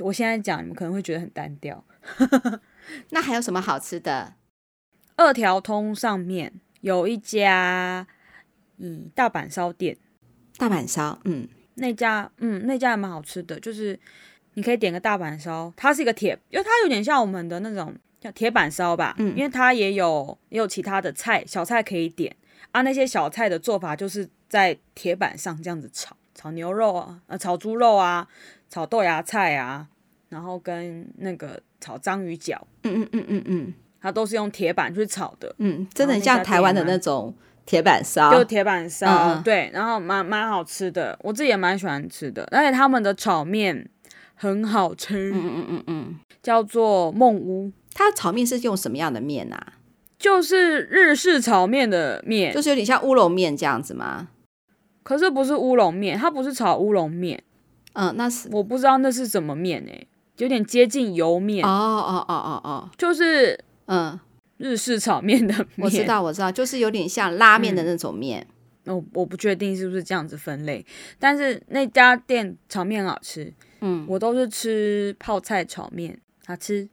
[0.00, 1.84] 我现在讲，你们可能会觉得很单调。
[3.10, 4.34] 那还有什么好吃的？
[5.16, 8.06] 二条通上面有一家，
[8.78, 9.96] 嗯，大阪烧店。
[10.58, 13.58] 大阪烧，嗯，那家，嗯，那家还蛮好吃的。
[13.60, 13.98] 就是
[14.54, 19.14] 你可以点个大阪烧，它是一个铁，因为它有点像我们的那种叫铁板烧吧。
[19.18, 22.34] 嗯，因为它也有也有其他的菜，小菜可以点
[22.72, 22.82] 啊。
[22.82, 28.26] 那些小菜的做法就是在铁板上这样子炒，炒牛肉啊，呃，炒猪肉啊。
[28.68, 29.86] 炒豆芽菜啊，
[30.28, 37.32] 然后跟那个炒章鱼脚，嗯嗯嗯嗯嗯，它都是用铁板去炒的，嗯，真的很像台湾的那种
[37.64, 43.88] 铁板烧，就铁板烧，嗯、对，然后蛮蛮好吃的，我自己也蛮喜欢吃的，而且他们的炒面
[44.34, 49.74] 很好吃，嗯嗯嗯嗯，叫做梦屋，它炒面是用什么样的面啊？
[50.18, 54.28] 就是日式炒面的面，就是有点像乌龙面这样子吗？
[55.06, 57.40] 可是不是乌龙面，它不是炒乌龙面。
[57.92, 58.48] 嗯，那是。
[58.50, 61.64] 我不知道那是什么面诶、欸，有点接近油面。
[61.64, 64.18] 哦哦哦哦哦，就是嗯。
[64.58, 68.46] 日式炒面的面，我知道我知道，就是有点像拉面的那种面。
[68.86, 70.82] 我、嗯、我不确定是不是这样子分类，
[71.18, 76.88] 但是那家店炒面好吃，嗯，我都是吃泡菜炒面好吃。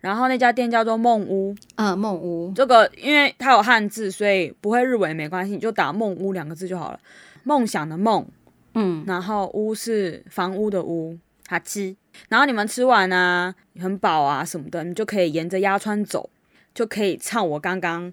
[0.00, 2.52] 然后那家店叫做梦屋，嗯，梦屋。
[2.52, 6.98] 这个因为它有汉字，所以不会日文也没关系，你就打梦屋两个字就好了，
[7.44, 8.26] 梦想的梦。
[8.74, 11.94] 嗯，然后屋是房屋的屋，哈吃。
[12.28, 16.28] 然后你们吃完啊，很饱啊什么的，你就可以沿着鸭川走，
[16.74, 18.12] 就可以唱我刚刚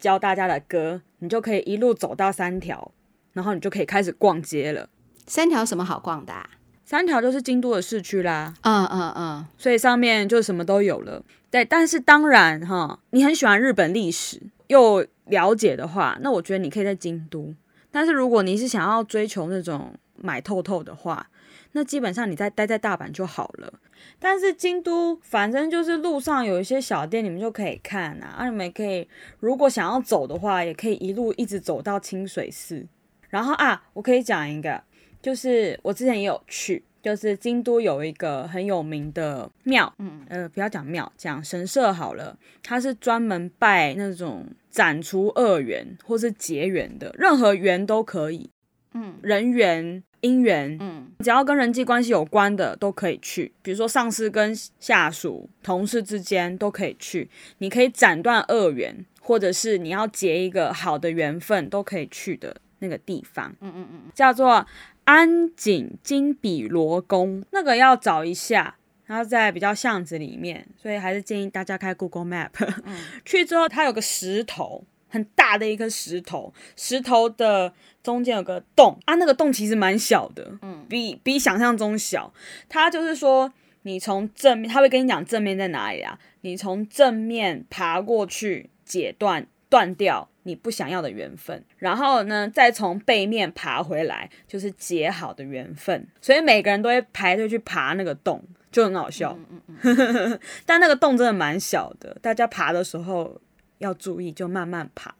[0.00, 2.90] 教大家的歌，你就可以一路走到三条，
[3.34, 4.88] 然后你就可以开始逛街了。
[5.26, 6.50] 三条有什么好逛的啊？
[6.84, 8.52] 三条就是京都的市区啦。
[8.62, 11.22] 嗯嗯嗯，所以上面就什么都有了。
[11.52, 17.54] 对，但是当然哈，你很喜欢日本历史又了解的话，那我觉得你可以在京都。
[17.90, 21.28] 但是如果你是想要追求那种买透透的话，
[21.72, 23.72] 那基本上你再待在大阪就好了。
[24.18, 28.34] 但是京都反正就是路上有一些小店，你们就可以看啊。
[28.38, 29.06] 啊，你们可以
[29.38, 32.86] 如果想要走的话，也可以一路一直走到清水寺。
[33.28, 34.82] 然后啊，我可以讲一个，
[35.22, 42.36] 就是我之前也有去，就是京都有一个很有名的庙，嗯，呃，不要讲庙，讲神社好了。
[42.62, 48.50] 它是专门拜那种斩除恶缘或是结缘的，任何缘都可以，
[48.94, 50.02] 嗯，人缘。
[50.22, 57.26] 姻缘，嗯，只要跟人际关系有关的都可以去，比如说上司跟下属、同事之间都可以去。
[57.56, 63.54] 你可以斩断恶缘，或者是你要结一个好的缘分，都可以去的那个地方。
[63.60, 64.66] 嗯嗯嗯，叫做
[65.04, 72.50] 安井金比罗宫，那个要找一下，然后在比较巷子里面，所以还是建议大家开 Google Map。
[72.84, 74.84] 嗯， 去之后，它有个石头。
[75.12, 82.32] 很大的一颗石头，石头的中间有个洞啊，那个洞其实蛮小的，嗯，比比想象中小。
[82.68, 86.16] 它就是说，你从正面，他会跟你讲正面在哪里啊？
[86.42, 96.06] 你从正面爬过去，解断断掉你不想要的缘分，然后呢，再从背面爬回来，就是结好的缘分。
[96.20, 99.36] 所以每个人都会排队去爬那个洞，就很好笑。
[99.50, 103.40] 嗯嗯嗯 但那个洞真的蛮小的，大家爬的时候。
[103.80, 105.10] 要注意，就慢慢爬。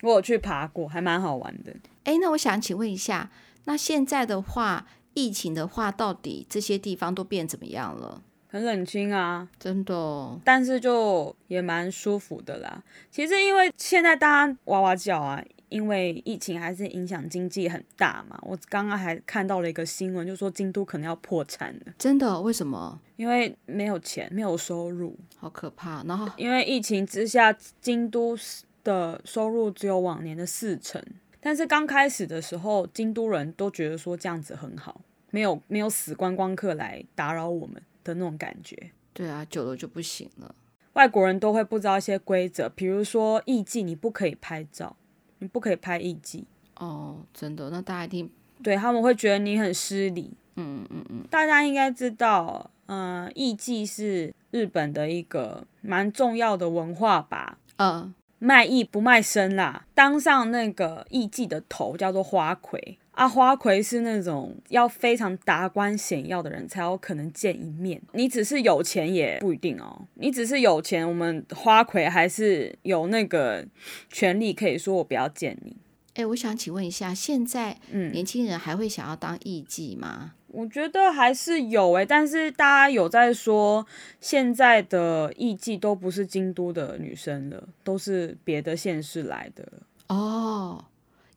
[0.00, 1.76] 我有去爬过，还蛮好玩的。
[2.04, 3.30] 哎，那我想请问一下，
[3.64, 8.22] 那现在的话，疫情的话，到底这些地方都变怎么样了？
[8.48, 10.40] 很冷清啊，真的。
[10.44, 12.82] 但是就也蛮舒服的啦。
[13.10, 15.42] 其实因为现在大家哇哇叫啊。
[15.70, 21.92] 因为疫情还是影响经济很大嘛，我刚刚还看到了一个新闻，就说京都可能要破产了。
[21.98, 22.40] 真的？
[22.40, 22.98] 为什么？
[23.16, 26.02] 因为没有钱，没有收入，好可怕。
[26.04, 28.34] 然后因为疫情之下，京都
[28.82, 31.04] 的收入只有往年的四成。
[31.38, 38.90] 但是刚开始的时候，京都人都觉得说这样子很好，没有没有死观光客来打扰我们的那种感觉。
[39.12, 40.54] 对啊，久了就不行了。
[40.94, 44.96] 外国人都会不知道一些规则，比如说艺妓你不可以拍照。
[45.40, 46.42] 你不可以拍艺妓
[46.78, 47.70] 哦，真的？
[47.70, 48.28] 那大家一定
[48.60, 50.32] 对他们会觉得你很失礼。
[50.56, 57.58] 嗯嗯嗯，大家应该知道，嗯、呃，艺妓是日本的一个蛮重要的文化吧？
[57.76, 62.98] 嗯，卖艺不卖身啦，当上那个艺妓的头叫做花魁。
[63.18, 68.00] 啊，花魁是那种要非常达官显要的人才有可能见一面。
[68.12, 70.06] 你只是有钱也不一定哦。
[70.14, 73.66] 你只是有钱，我们花魁还是有那个
[74.08, 75.76] 权利可以说我不要见你。
[76.14, 80.34] 哎，我想请问一下，现在嗯，年轻人还会想要当艺妓吗？
[80.46, 83.84] 我觉得还是有哎，但是大家有在说，
[84.20, 89.66] 现在的艺妓都不是京都的女生了，都是别的县市来的
[90.06, 90.84] 哦。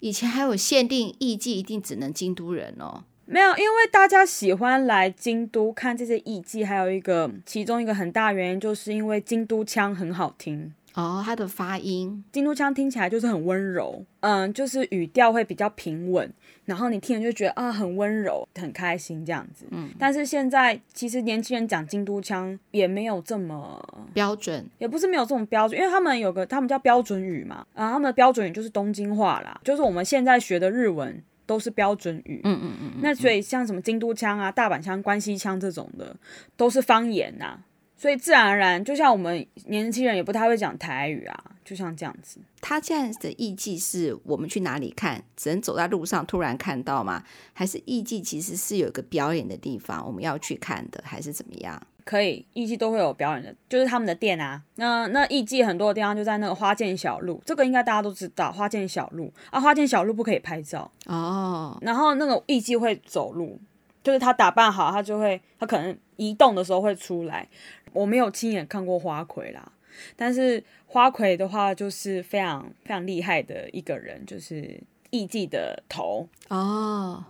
[0.02, 10.74] 以前还有限定艺妓一定只能京都人哦，没有，因为大家喜欢来京都看这些艺妓，还有一个其中一个很大原因就是因为京都腔很好听。
[10.94, 16.30] 哦，它的发音，京都腔听起来就是很温柔，嗯，就是语调会比较平稳，
[16.66, 19.66] 然后你听了就觉得啊很温柔，很开心这样子。
[19.72, 23.82] 嗯，但是现在其实年轻人讲京都腔也没有这么
[24.14, 32.42] 标准，也不是没有这种标准，因为他们有个他们叫标准语嘛，啊，他们的标准语就是东京话啦，就是我们现在学的日文都是标准语。
[32.44, 33.00] 嗯嗯嗯，嗯。
[33.02, 36.14] 那所以像什么京都腔啊、大阪腔、关西腔这种的，
[36.58, 37.58] 都是方言呐。
[38.02, 42.40] 所以自然而然，就像我们年轻人也不太会讲台语啊，就像这样子。
[42.60, 45.24] 他这样的艺妓是我们去哪里看？
[45.38, 47.24] 只能走在路上突然看到吗？
[47.54, 51.80] 还是艺妓其实是有一个表演的地方我们要去看的，还是怎么样？
[52.04, 54.60] 可以，艺伎都会有表演的，就是他们的店啊。
[54.78, 58.52] 那那艺伎很多的地方就在那个花见小路，这个应该大家都知道。
[58.52, 61.78] 花见小路啊，花见小路不可以拍照哦。
[61.82, 63.60] 然后那个艺伎会走路，
[64.04, 67.48] 就是他打扮好，他就会，他可能移动的时候会出来。
[67.94, 69.72] 我没有亲眼看过花魁啦，
[70.16, 77.24] 但是花魁的话就是非常非常厉害的一个人，就是艺妓的头哦，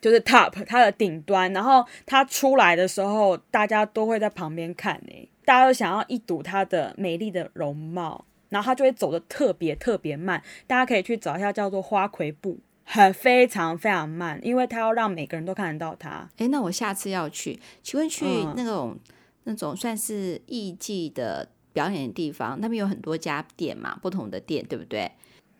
[0.00, 16.28] 就是 top 它的顶端，然后他出来的时候，大家都会在旁边看诶，大家都想要一睹他的美丽的容貌，然后他就会走的特别特别慢，大家可以去找一下叫做花魁步，很非常非常慢，因为他要让每个人都看得到他。
[16.38, 18.24] 诶，那我下次要去，请问去
[18.56, 18.94] 那种。
[18.94, 25.10] 嗯那种算是艺伎的表演的地方，那边有很多家店嘛，不同的店，对不对？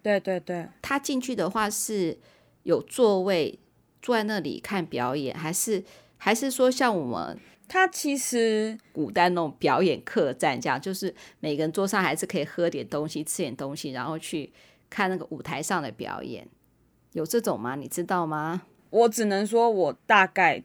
[0.02, 0.68] 对对对。
[0.82, 2.18] 他进去的话是
[2.64, 3.58] 有座位，
[4.02, 5.82] 坐在那里看表演，还是
[6.18, 14.52] 还是说像我们他其实古代那种表演客栈这样，就是每个人桌上还是可以喝点东西、吃点东西，然后去
[14.90, 16.46] 看那个舞台上的表演，
[17.18, 17.74] 有这种吗？
[17.76, 18.62] 你知道吗？
[18.90, 20.62] 我只能说我大概。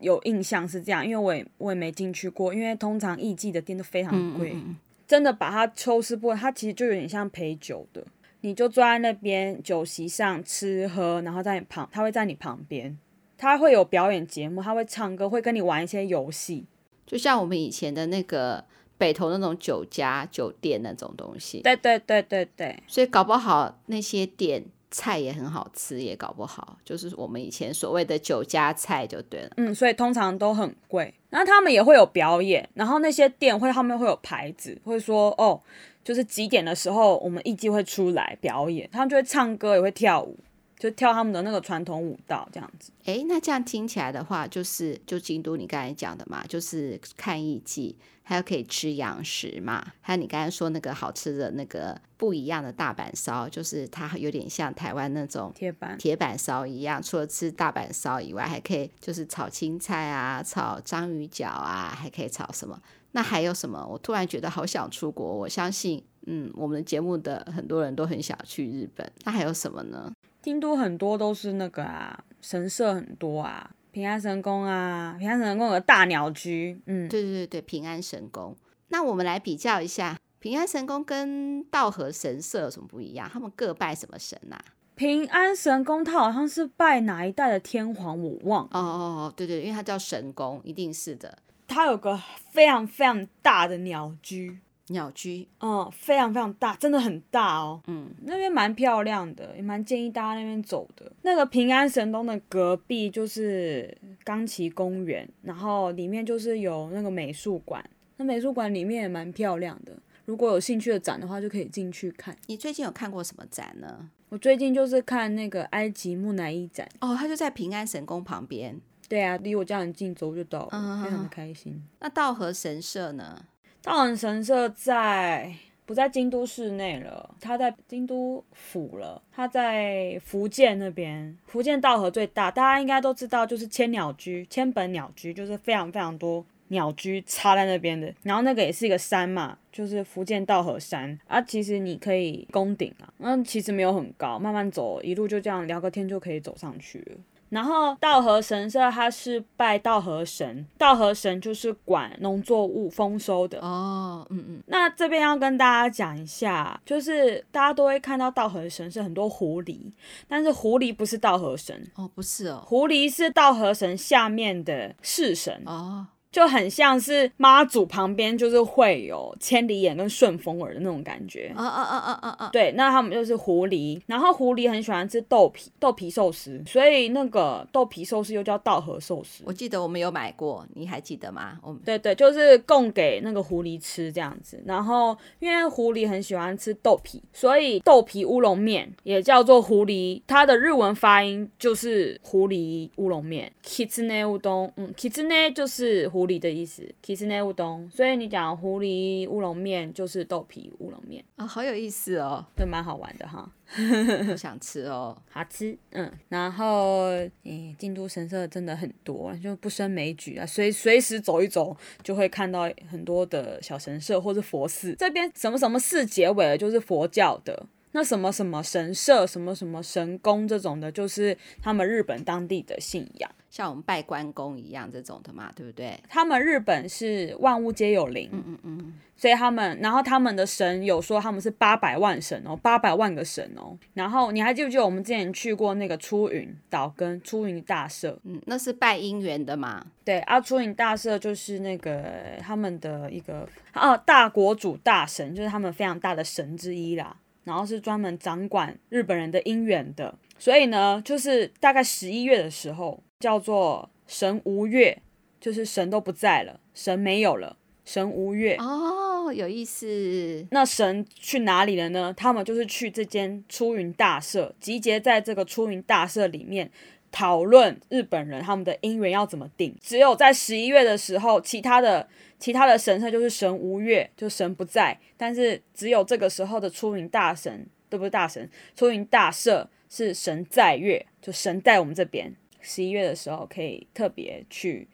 [0.00, 4.76] 有印象是这样，因为我也我也没进去过，因为通常艺妓的店都非常贵，嗯嗯嗯，
[5.06, 8.04] 真的把它抽丝剥，它其实就有点像陪酒的，
[8.42, 12.98] 你就坐在那边酒席上吃喝，然后在你旁，他会在你旁边，
[13.38, 16.66] 他会有表演节目，他会唱歌，会跟你玩一些游戏，
[17.06, 18.62] 就像我们以前的那个
[18.98, 24.64] 北投那种酒家酒店那种东西，对对对对对，所以搞不好那些店。
[24.94, 29.50] 菜也很好吃，也搞不好，就是我们以前所谓的酒家菜就对了。
[29.56, 31.12] 嗯，所以通常都很贵。
[31.30, 35.60] 然后他们也会有表演，然后那些店会他们会有牌子，会说哦，
[36.04, 40.38] 就是几点的时候我们艺伎会出来表演，他们就会唱歌也会跳舞，
[40.84, 42.92] 就跳他们的那个传统舞蹈这样子。
[43.04, 47.96] 诶，那这样听起来的话，就是就京都你刚才讲的嘛，就是看艺伎。
[48.26, 49.82] 还有可以吃洋食嘛？
[50.02, 57.02] 还有你刚才说那个好吃的那个不一样的大阪烧，就是它有点像台湾那种铁板铁板烧一样。
[57.02, 62.78] 除了吃大阪烧以外，还可以就是炒青菜啊，炒章鱼脚啊，还可以炒什么？
[63.12, 63.86] 那还有什么？
[63.90, 65.26] 我突然觉得好想出国。
[65.26, 69.10] 我相信，嗯，我们的节目的很多人都很想去日本。
[69.24, 70.10] 那还有什么呢？
[70.44, 73.70] 京都很多都是那个啊，神社很多啊。
[73.90, 78.54] 平安神宫啊，平安神宫有个大鸟居，嗯，对对对，平安神宫。
[78.88, 83.26] 那我们来比较一下，平安神宫跟道和神社有什么不一样？
[83.32, 84.60] 他们各拜什么神啊？
[84.94, 88.70] 平安神宫，它好像是拜哪一代的天皇，我忘了。
[88.72, 91.38] 哦哦哦，对对，因为它叫神宫，一定是的。
[91.66, 92.20] 它有个
[92.50, 94.58] 非常非常大的鸟居。
[94.88, 97.80] 鸟居，嗯，非常非常大，真的很大哦。
[97.86, 101.10] 嗯，那边蛮漂亮的，也蛮建议大家那边走的。
[101.22, 107.82] 那个平安神宫的隔壁就是冈崎公园，然后里面就是有那个美术馆，
[108.18, 109.96] 那美术馆里面也蛮漂亮的。
[110.26, 112.36] 如果有兴趣的展的话，就可以进去看。
[112.46, 114.10] 你最近有看过什么展呢？
[114.28, 116.88] 我最近就是看那个埃及木乃伊展。
[117.00, 118.80] 哦，它就在平安神宫旁边。
[119.06, 121.82] 对啊，离我家很近，走就到，嗯，非常的开心。
[122.00, 123.44] 那稻荷神社呢？
[123.84, 125.54] 稻荷神社在
[125.84, 127.34] 不在京都市内了？
[127.38, 129.20] 它在京都府了。
[129.30, 138.10] 它在福建那边，福建道河最大，大家应该都知道，就是千鸟居、千本鸟居，就是非常非常多鸟居插在那边的。
[138.22, 141.38] 然后那个也是一个山嘛，就是福建道河山啊。
[141.42, 147.18] 其实你可以攻顶啊，那其实没有很高，慢慢走，一路就这样聊个天就可以走上去了。
[147.48, 154.26] 然后稻荷神社，它是拜稻荷神，稻荷神就是管农作物丰收的哦。
[154.30, 154.62] 嗯嗯。
[154.66, 159.92] 那这边要跟大家讲一下，就是大家都会看到稻荷神是很多狐狸，
[160.26, 166.06] 但是狐狸不是稻荷神哦，不是哦，狐狸是稻荷神下面的式神哦。
[166.34, 172.50] 就很像是妈祖旁边就是会有千里眼跟顺风耳的那种感觉啊啊啊啊啊啊！
[172.52, 179.44] 对，那他们就是狐狸，然后狐狸很喜欢吃豆皮，豆皮寿司，所以那个豆皮寿司又叫稻荷寿司。
[179.46, 181.56] 我记得我们有买过，你还记得吗？
[181.62, 184.60] 我们对对，就是供给那个狐狸吃这样子。
[184.66, 193.52] 然后因为狐狸很喜欢吃豆皮，所以豆皮乌龙面也叫做狐狸，它的日文发音就是狐狸乌龙面。
[193.64, 196.23] Kitsune 乌冬，嗯，Kitsune 就是狐。
[196.24, 201.22] 狐狸的意思，其实呢乌冬，所以你讲狐狸乌龙面就是豆皮乌龙面。
[201.36, 203.46] 啊，好有意思哦，对，蛮好玩的哈，
[204.26, 207.08] 好想吃哦，好吃，嗯，然后
[207.42, 217.66] 诶，京都神社真的很多，就不胜枚举啊，随随时走一走就会看到很多的小神社或是佛寺，这边什么什么寺结尾的就是佛教的，
[217.96, 223.30] 那什么什么神社、什么什么神宫这种的，就是他们日本当地的信仰。
[223.48, 225.96] 像我们拜关公一样这种的嘛，对不对？
[226.08, 233.78] 他们日本是万物皆有灵，嗯嗯嗯，所以他们，然后他们的神有说他们是八百万神哦，八百万个神哦。
[233.92, 238.18] 然后你还记不记得我们之前去过那个出云岛跟出云大社？
[238.24, 239.86] 嗯，那是拜姻缘的嘛？
[240.04, 242.02] 对啊，出云大社就是那个
[242.40, 247.16] 他们的一个哦大国主大神，就是他们非常大的神之一啦。
[247.44, 253.02] 然后是专门掌管日本人的姻缘的，所以呢，就是大概十一月的时候。
[253.20, 255.00] 叫做神无月，
[255.40, 258.54] 就是神都不在了，神没有了，神无月。
[258.56, 260.46] 哦，有意思。
[260.50, 262.12] 那神去哪里了呢？
[262.14, 266.70] 他们就是去这间出云大社，集结在这个出云大社里面，
[267.14, 269.72] 讨论日本人他们的姻缘要怎么定。
[269.80, 272.08] 只有在十一月的时候，其他的
[272.40, 274.98] 其他的神社就是神无月，就神不在。
[275.16, 278.10] 但是只有这个时候的出云大神，对不对？
[278.10, 282.34] 大神出云大社是神在月，就神在我们这边。
[282.60, 284.88] 十一月的时候可以特别去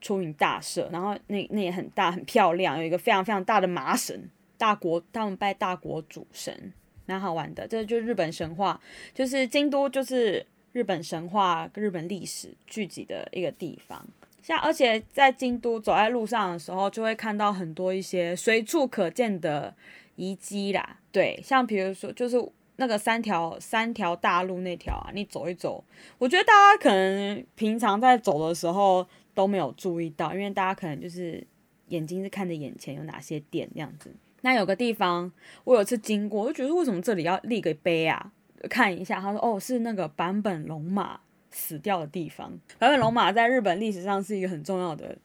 [0.00, 6.72] 出云大社，然后那那也很大很漂亮，有一个非常非常大的麻神大国，他们拜大国主神，
[7.06, 7.66] 蛮好玩的。
[7.66, 8.80] 这就是日本神话，
[9.12, 14.06] 就是京都就是日本神话、日本历史聚集的一个地方。
[14.42, 19.74] 像而且在京都走在路上的时候，就会看到很多一些随处可见的
[20.16, 20.98] 遗迹啦。
[21.12, 22.36] 对，像比如说就是
[22.76, 25.84] 那个三条三条大路那条啊，你走一走，
[26.16, 31.46] 我觉得大家可能平常在走的时候都没有注意到，因为大家可能就是
[31.88, 34.14] 眼睛是看着眼前有哪些点这样子。
[34.42, 35.30] 那有个地方，
[35.64, 38.32] 我有次经过，我就觉得为什么这里要立个碑啊？
[38.68, 42.52] 看一下，他说哦，是那个坂本龙马死掉的地方。
[42.78, 45.16] 坂本龙马在日本历史上是一个很重要的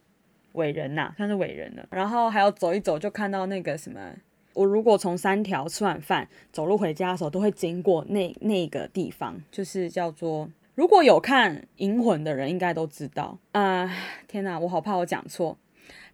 [0.54, 1.88] 伟人呐、啊，算是伟人了。
[1.90, 4.00] 然后还有走一走，就看到那个什么，
[4.54, 13.38] 我如果从三条吃完饭走路回家的时候，都会经过那那个地方，就是叫做，如果有看《银魂》的人应该都知道。
[13.52, 13.92] 啊、
[14.28, 15.58] 天哪，我好怕我讲错。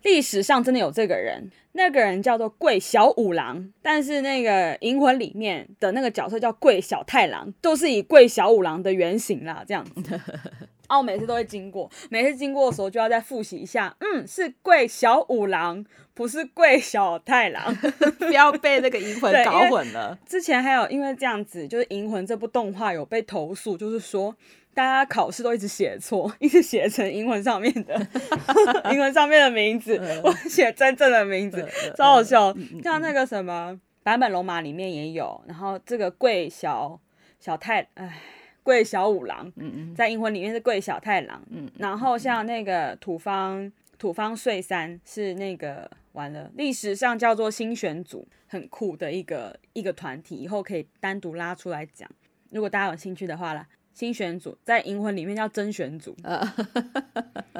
[0.03, 10.19] 历史上真的有这个人，那个人叫做桂小五郎，但是那个《银魂》里面的那个角色叫桂小太郎，都是以桂小五郎的原型啦，这样子。
[10.87, 17.75] 啊，我每次都会经过，每次经过的时候就要再复习一下，嗯，是桂小五郎，不是桂小太郎，
[18.17, 20.17] 不要被那个《银魂 》搞混了。
[20.25, 24.35] 之前还有因为这样子，就是《银魂》这部动画有被投诉，就是说。
[24.79, 28.07] 大家考试都一直写错， 一直写成英文上面的
[28.93, 31.67] 英文上面的名字，我写真正的名字，
[31.97, 32.55] 超好笑。
[32.81, 36.97] 像那个什么版本龙马里面也有，然后这个桂小
[37.41, 38.21] 小太，哎，
[38.63, 39.51] 桂小五郎，
[39.93, 41.43] 在英文里面是桂小太郎，
[41.77, 52.09] 然后像那个土方土方岁三是那个完了，历史上叫做新选组，很酷的一个一个团体，以后可以单独拉出来讲，
[52.51, 53.67] 如果大家有兴趣的话啦。
[53.93, 56.15] 新选组在银魂里面叫真选组，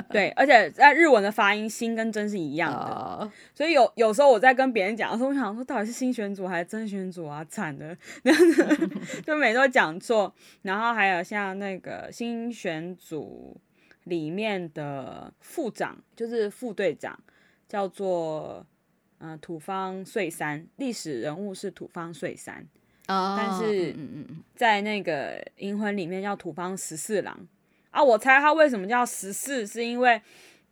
[0.09, 7.43] 对，而且在日文的发音“新”跟“真”是一样的，所以有有时候我在跟别人讲的时候，我想说到底是新选组还是真选组啊？
[7.45, 7.97] 惨的，
[9.25, 10.33] 就每次都讲错。
[10.61, 13.59] 然后还有像那个新选组
[14.05, 17.19] 里面的副长，就是副队长，
[17.67, 18.65] 叫做
[19.17, 22.65] 嗯、呃、土方岁三，历史人物是土方岁三。
[23.09, 23.95] 但是，
[24.55, 27.47] 在那个《银魂》里面叫土方十四郎。
[27.89, 30.21] 啊，我猜他为什么叫十四，是因为，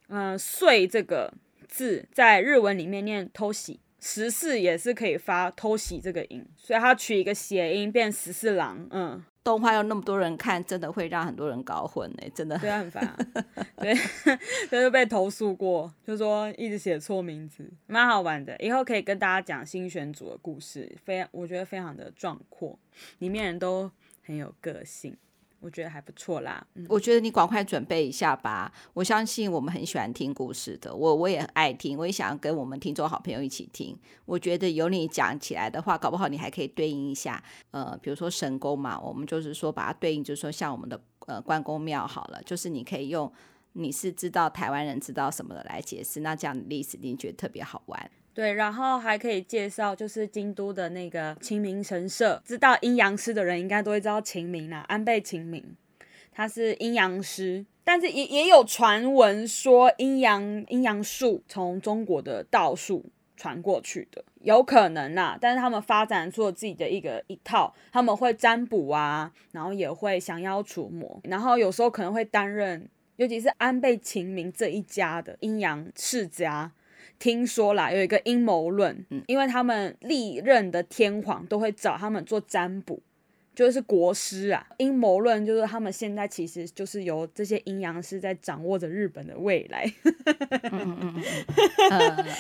[0.09, 1.33] 嗯、呃，岁这个
[1.67, 9.23] 字在日文里面念偷袭，十四也是可以发偷袭这个音，所以他取一个谐音变十四郎，嗯。
[9.47, 12.57] 动画要那么多人看，真的会让很多人搞混哎，真的。
[12.57, 13.17] 对啊，很烦啊。
[13.79, 13.95] 对，
[14.69, 18.57] 就是被投诉过，就说一直写错名字，蛮好玩的。
[18.59, 22.77] 以后可以跟大家讲新选组的故事，非我觉得非常的壮阔，
[23.19, 23.89] 里面人都
[24.21, 25.15] 很有个性。
[25.59, 28.71] 我觉得还不错啦，嗯，我觉得你赶快准备一下吧。
[28.93, 33.97] 我相信我们很喜欢听故事的，我我也爱听，我也想跟我们听众好朋友一起听。
[34.25, 43.31] 我觉得有你讲起来的话，搞不好你还可以对应一下，呃，比如说神宫嘛，我们就是说把它对应，就是说像我们的呃关公庙好了，就是你可以用
[43.73, 48.11] 你是知道台湾人知道什么的来解释，那这样的历史你觉得特别好玩。
[48.37, 52.39] 对，然后还可以介绍，就是京都的那个晴明神社。
[52.45, 55.75] 知道阴阳师的人应该都会知道晴明啦，安倍晴明，
[56.31, 57.65] 他是阴阳师。
[57.83, 63.03] 但是也也有传闻说阴阳阴阳术从中国的道术
[63.35, 65.35] 传过去的，有可能啦。
[65.41, 76.71] 但是他们发展出了自己的一个一套，他们会占卜啊，然后也会降妖除魔，然后有时候可能会担任，尤其是安倍晴明这一家的阴阳世家。
[77.19, 83.01] 听说啦，有一个阴谋论，因为他们历任的天皇都会找他们做占卜，
[83.55, 84.67] 就是国师啊。
[84.77, 89.91] 阴谋论就是他们现在其实就是由这些阴阳师在掌握着日本的未来，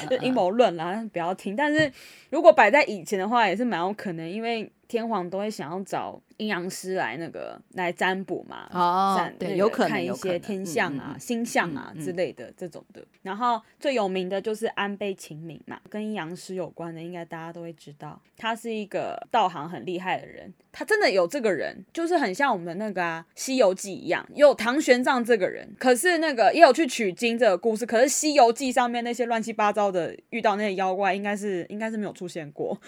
[0.09, 1.55] 就阴谋论啦，不要听。
[1.55, 1.91] 但是
[2.29, 6.21] 如果摆在以前的话，也是蛮有可能，因为天皇都会想要找。
[6.37, 13.03] 阴阳师来那个来占卜嘛，哦，对，有可能看一些天象啊、星象啊之类的这种的。
[13.23, 18.21] 然后最有名的就是安倍晴明嘛，跟阴阳师有关的，应该大家都会知道。
[18.37, 25.67] 他是一个道行很厉害的人，他真的有这个人，就是很像我们的那个啊《西游记》一样，有唐玄奘这个人。
[25.79, 32.79] 可是那个也有去取经这个故事，可是《西游记》上面那些乱七八糟的遇到那些妖怪，应该是应该是没有出现过。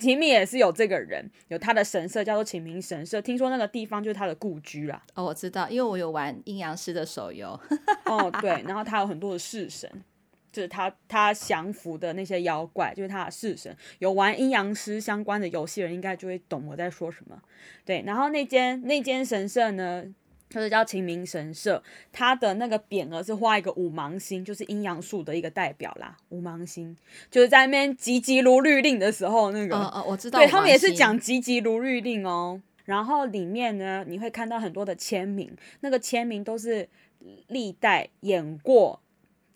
[0.00, 2.04] 晴明也是有这个人，有他的神。
[2.04, 5.02] 社叫做秦明神社，听说那个地方就是他的故居啦。
[5.14, 7.58] 哦，我知道，因为我有玩阴阳师的手游。
[8.06, 9.90] 哦，对，然后他有很多的式神，
[10.52, 13.76] 就是他他降服的那些妖怪，就是他的式神。
[13.98, 17.42] 有玩阴阳师相关的游戏人，应该就会懂我在说什么。
[17.84, 20.04] 对，然后那间那间神社呢？
[20.54, 21.82] 就是叫晴明神社，
[22.12, 26.16] 它的那个匾额是画一个五芒星，就是阴阳术的一个代表啦。
[26.28, 26.96] 五芒星
[27.28, 30.38] 就是在那边急急如律令的时候，那个，哦哦，我知道。
[30.38, 32.62] 对，他们也是讲急急如律令哦。
[32.84, 35.50] 然后里面呢，你会看到很多的签名，
[35.80, 36.88] 那个签名都是
[37.48, 39.00] 历代演过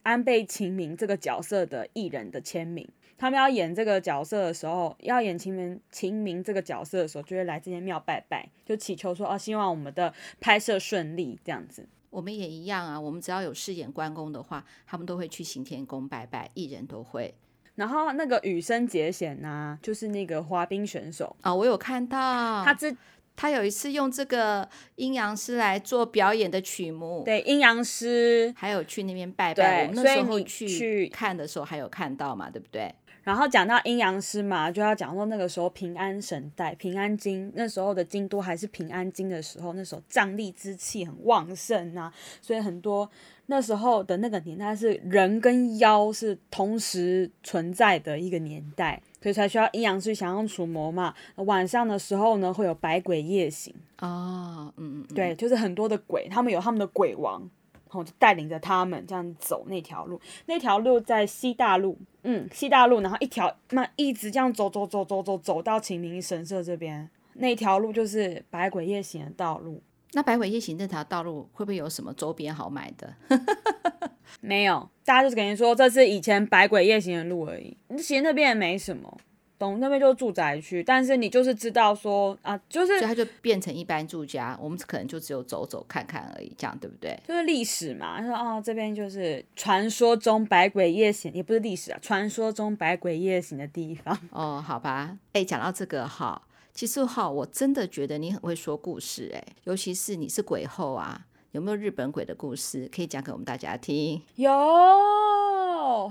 [0.03, 2.89] 安倍晴明这个角色的艺人的签名。
[3.19, 11.87] 他们要演这个角色的时候，要演晴明晴明这个角色的时候，就会来这间庙拜拜，就祈求说哦，希望我们的拍摄顺利这样子。
[12.11, 17.35] 我们也一样啊，我们只要有饰演关公的话，他们都会去行天宫拜拜，艺人都会。
[17.75, 22.97] 然后那个羽生结弦呐，就是那个滑冰选手啊、哦，我有看到他这
[23.37, 32.93] 他有一次用这个阴阳师来做表演的曲目，对，阴阳师还有去那边拜拜，对，我们那时候去看的时候还有看到嘛，对不对？
[33.23, 43.09] 然后讲到阴阳师嘛，就要讲说那个时候平安神代、平安京，那时候的京都还是平安京的时候，那时候瘴疠之气很旺盛啊，所以很多
[43.47, 51.15] 那时候的那个年代是人跟妖是同时存在的一个年代，所以才需要阴阳师想要除魔嘛。
[51.37, 57.49] 晚上的时候呢，会有百鬼夜行啊，嗯嗯，对，就是很多的鬼，他们有他们的鬼王。
[57.89, 69.83] 然后就带领着他们这样走那条路，那条路在西大路，嗯，西大路，然后一条那一直这样走走走走走走到秦明神社这边，那条路就是百鬼夜行的道路。
[70.13, 73.15] 那百鬼夜行这条道路会不会有什么周边好买的？
[74.41, 77.77] 没有，大家就是跟你说这是以前百鬼夜行的路而已。
[77.97, 79.19] 其实那边也没什么。
[79.59, 87.19] 东那边就是住宅区，但是你就是知道说啊，就是它就变成一般住家，我们可能就只有走走看看而已，这样对不对？
[87.27, 94.17] 就是历史嘛，他说哦，这边就是传说中百鬼夜行，也不是历史啊，传说中百鬼夜行的地方。
[94.31, 96.41] 哦，好吧，哎，讲到这个哈，
[96.73, 104.21] 其实哈，我真的觉得你很会说故事，哎，尤其是你是鬼后啊，有没有日本鬼的故事可以讲给我们大家听？
[104.37, 104.51] 有。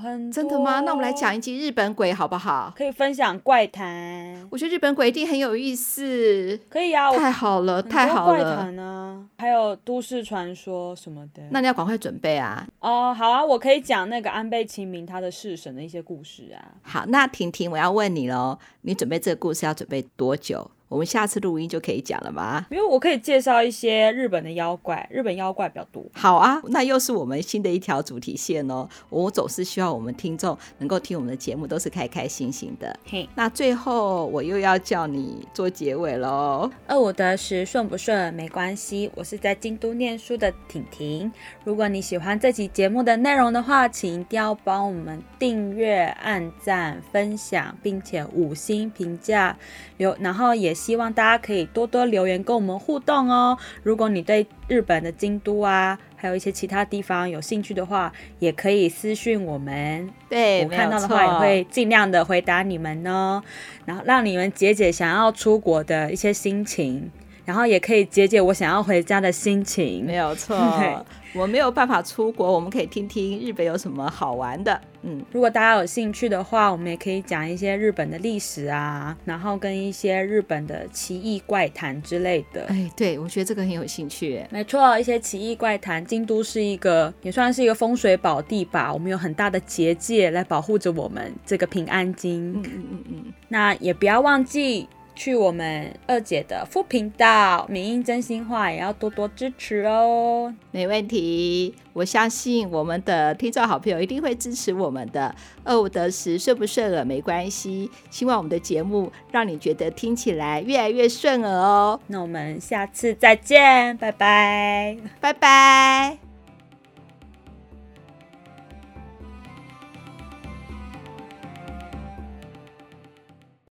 [0.02, 0.80] 很真的吗？
[0.82, 2.74] 那我们来讲一集日本鬼好不好？
[2.76, 4.48] 可以分享怪谈。
[4.52, 6.60] 我觉得日本鬼一定很有意思。
[6.70, 8.44] 可以啊，太好了，太好了。
[8.44, 11.44] 怪谈呢，还有都市传说什么的。
[11.52, 12.68] 那你要赶快准备啊！
[12.80, 16.74] 哦，好啊，我可以讲那个安倍晴明他的式神的一些故事啊。
[16.82, 20.70] 好，那婷婷，我要问你喽，你准备这个故事要准备多久？
[20.90, 22.66] 我们下次录音就可以讲了吗？
[22.72, 26.02] 因为我可以介绍一些日本的妖怪，日本妖怪比较多。
[26.14, 28.88] 好啊，那又是我们新的一条主题线哦。
[29.10, 32.98] 我总是希望我们听众能够听我们的节目都是开开心心的。
[33.04, 36.72] 嘿，那最后我又要叫你做结尾喽。
[36.88, 41.30] 二五得十顺不顺没关系，我是在京都念书的婷婷。
[41.66, 49.58] 如果你喜欢这期节目的内容的话，请一定要帮我们订阅、按赞、分享，并且五星评价
[49.98, 50.76] 留，然后也。
[50.78, 53.57] 希望大家可以多多留言跟我们互动哦。
[53.84, 60.09] 如果你对日本的京都啊，还有一些其他地方有兴趣的话，也可以私讯我们。
[60.30, 63.41] 对，我看到的话也会尽量的回答你们哦。
[63.86, 67.11] 然后让你们解解想要出国的一些心情，
[67.48, 70.06] 然后也可以解解我想要回家的心情。
[70.06, 70.58] 没有错。
[71.34, 74.82] 我没有办法出国，我们可以听听日本有什么好玩的。
[75.04, 82.64] 嗯，如果大家有兴趣的话，我们也可以讲一些日本的历史啊，然后跟一些日本的奇异怪谈之类的。
[82.70, 84.43] 哎，对，我觉得这个很有兴趣。
[84.50, 86.04] 没错，一些奇异怪谈。
[86.04, 92.54] 京都是一个也算是一个风水宝地吧，我们有很大的结界来保护着我们这个平安京。
[92.54, 93.34] 嗯嗯嗯嗯。
[93.48, 94.89] 那也不要忘记。
[95.18, 100.53] 去我们二姐的副频道“明音真心话”也要多多支持哦。
[100.70, 105.34] 没问题，我相信我们的听众好朋友一定会支持我们的。
[105.63, 107.89] 二五得十，顺不顺耳没关系。
[108.11, 111.99] 希望我们的节目让你觉得听起来越来越顺耳哦。
[112.07, 116.26] 那我们下次再见，拜拜，拜拜。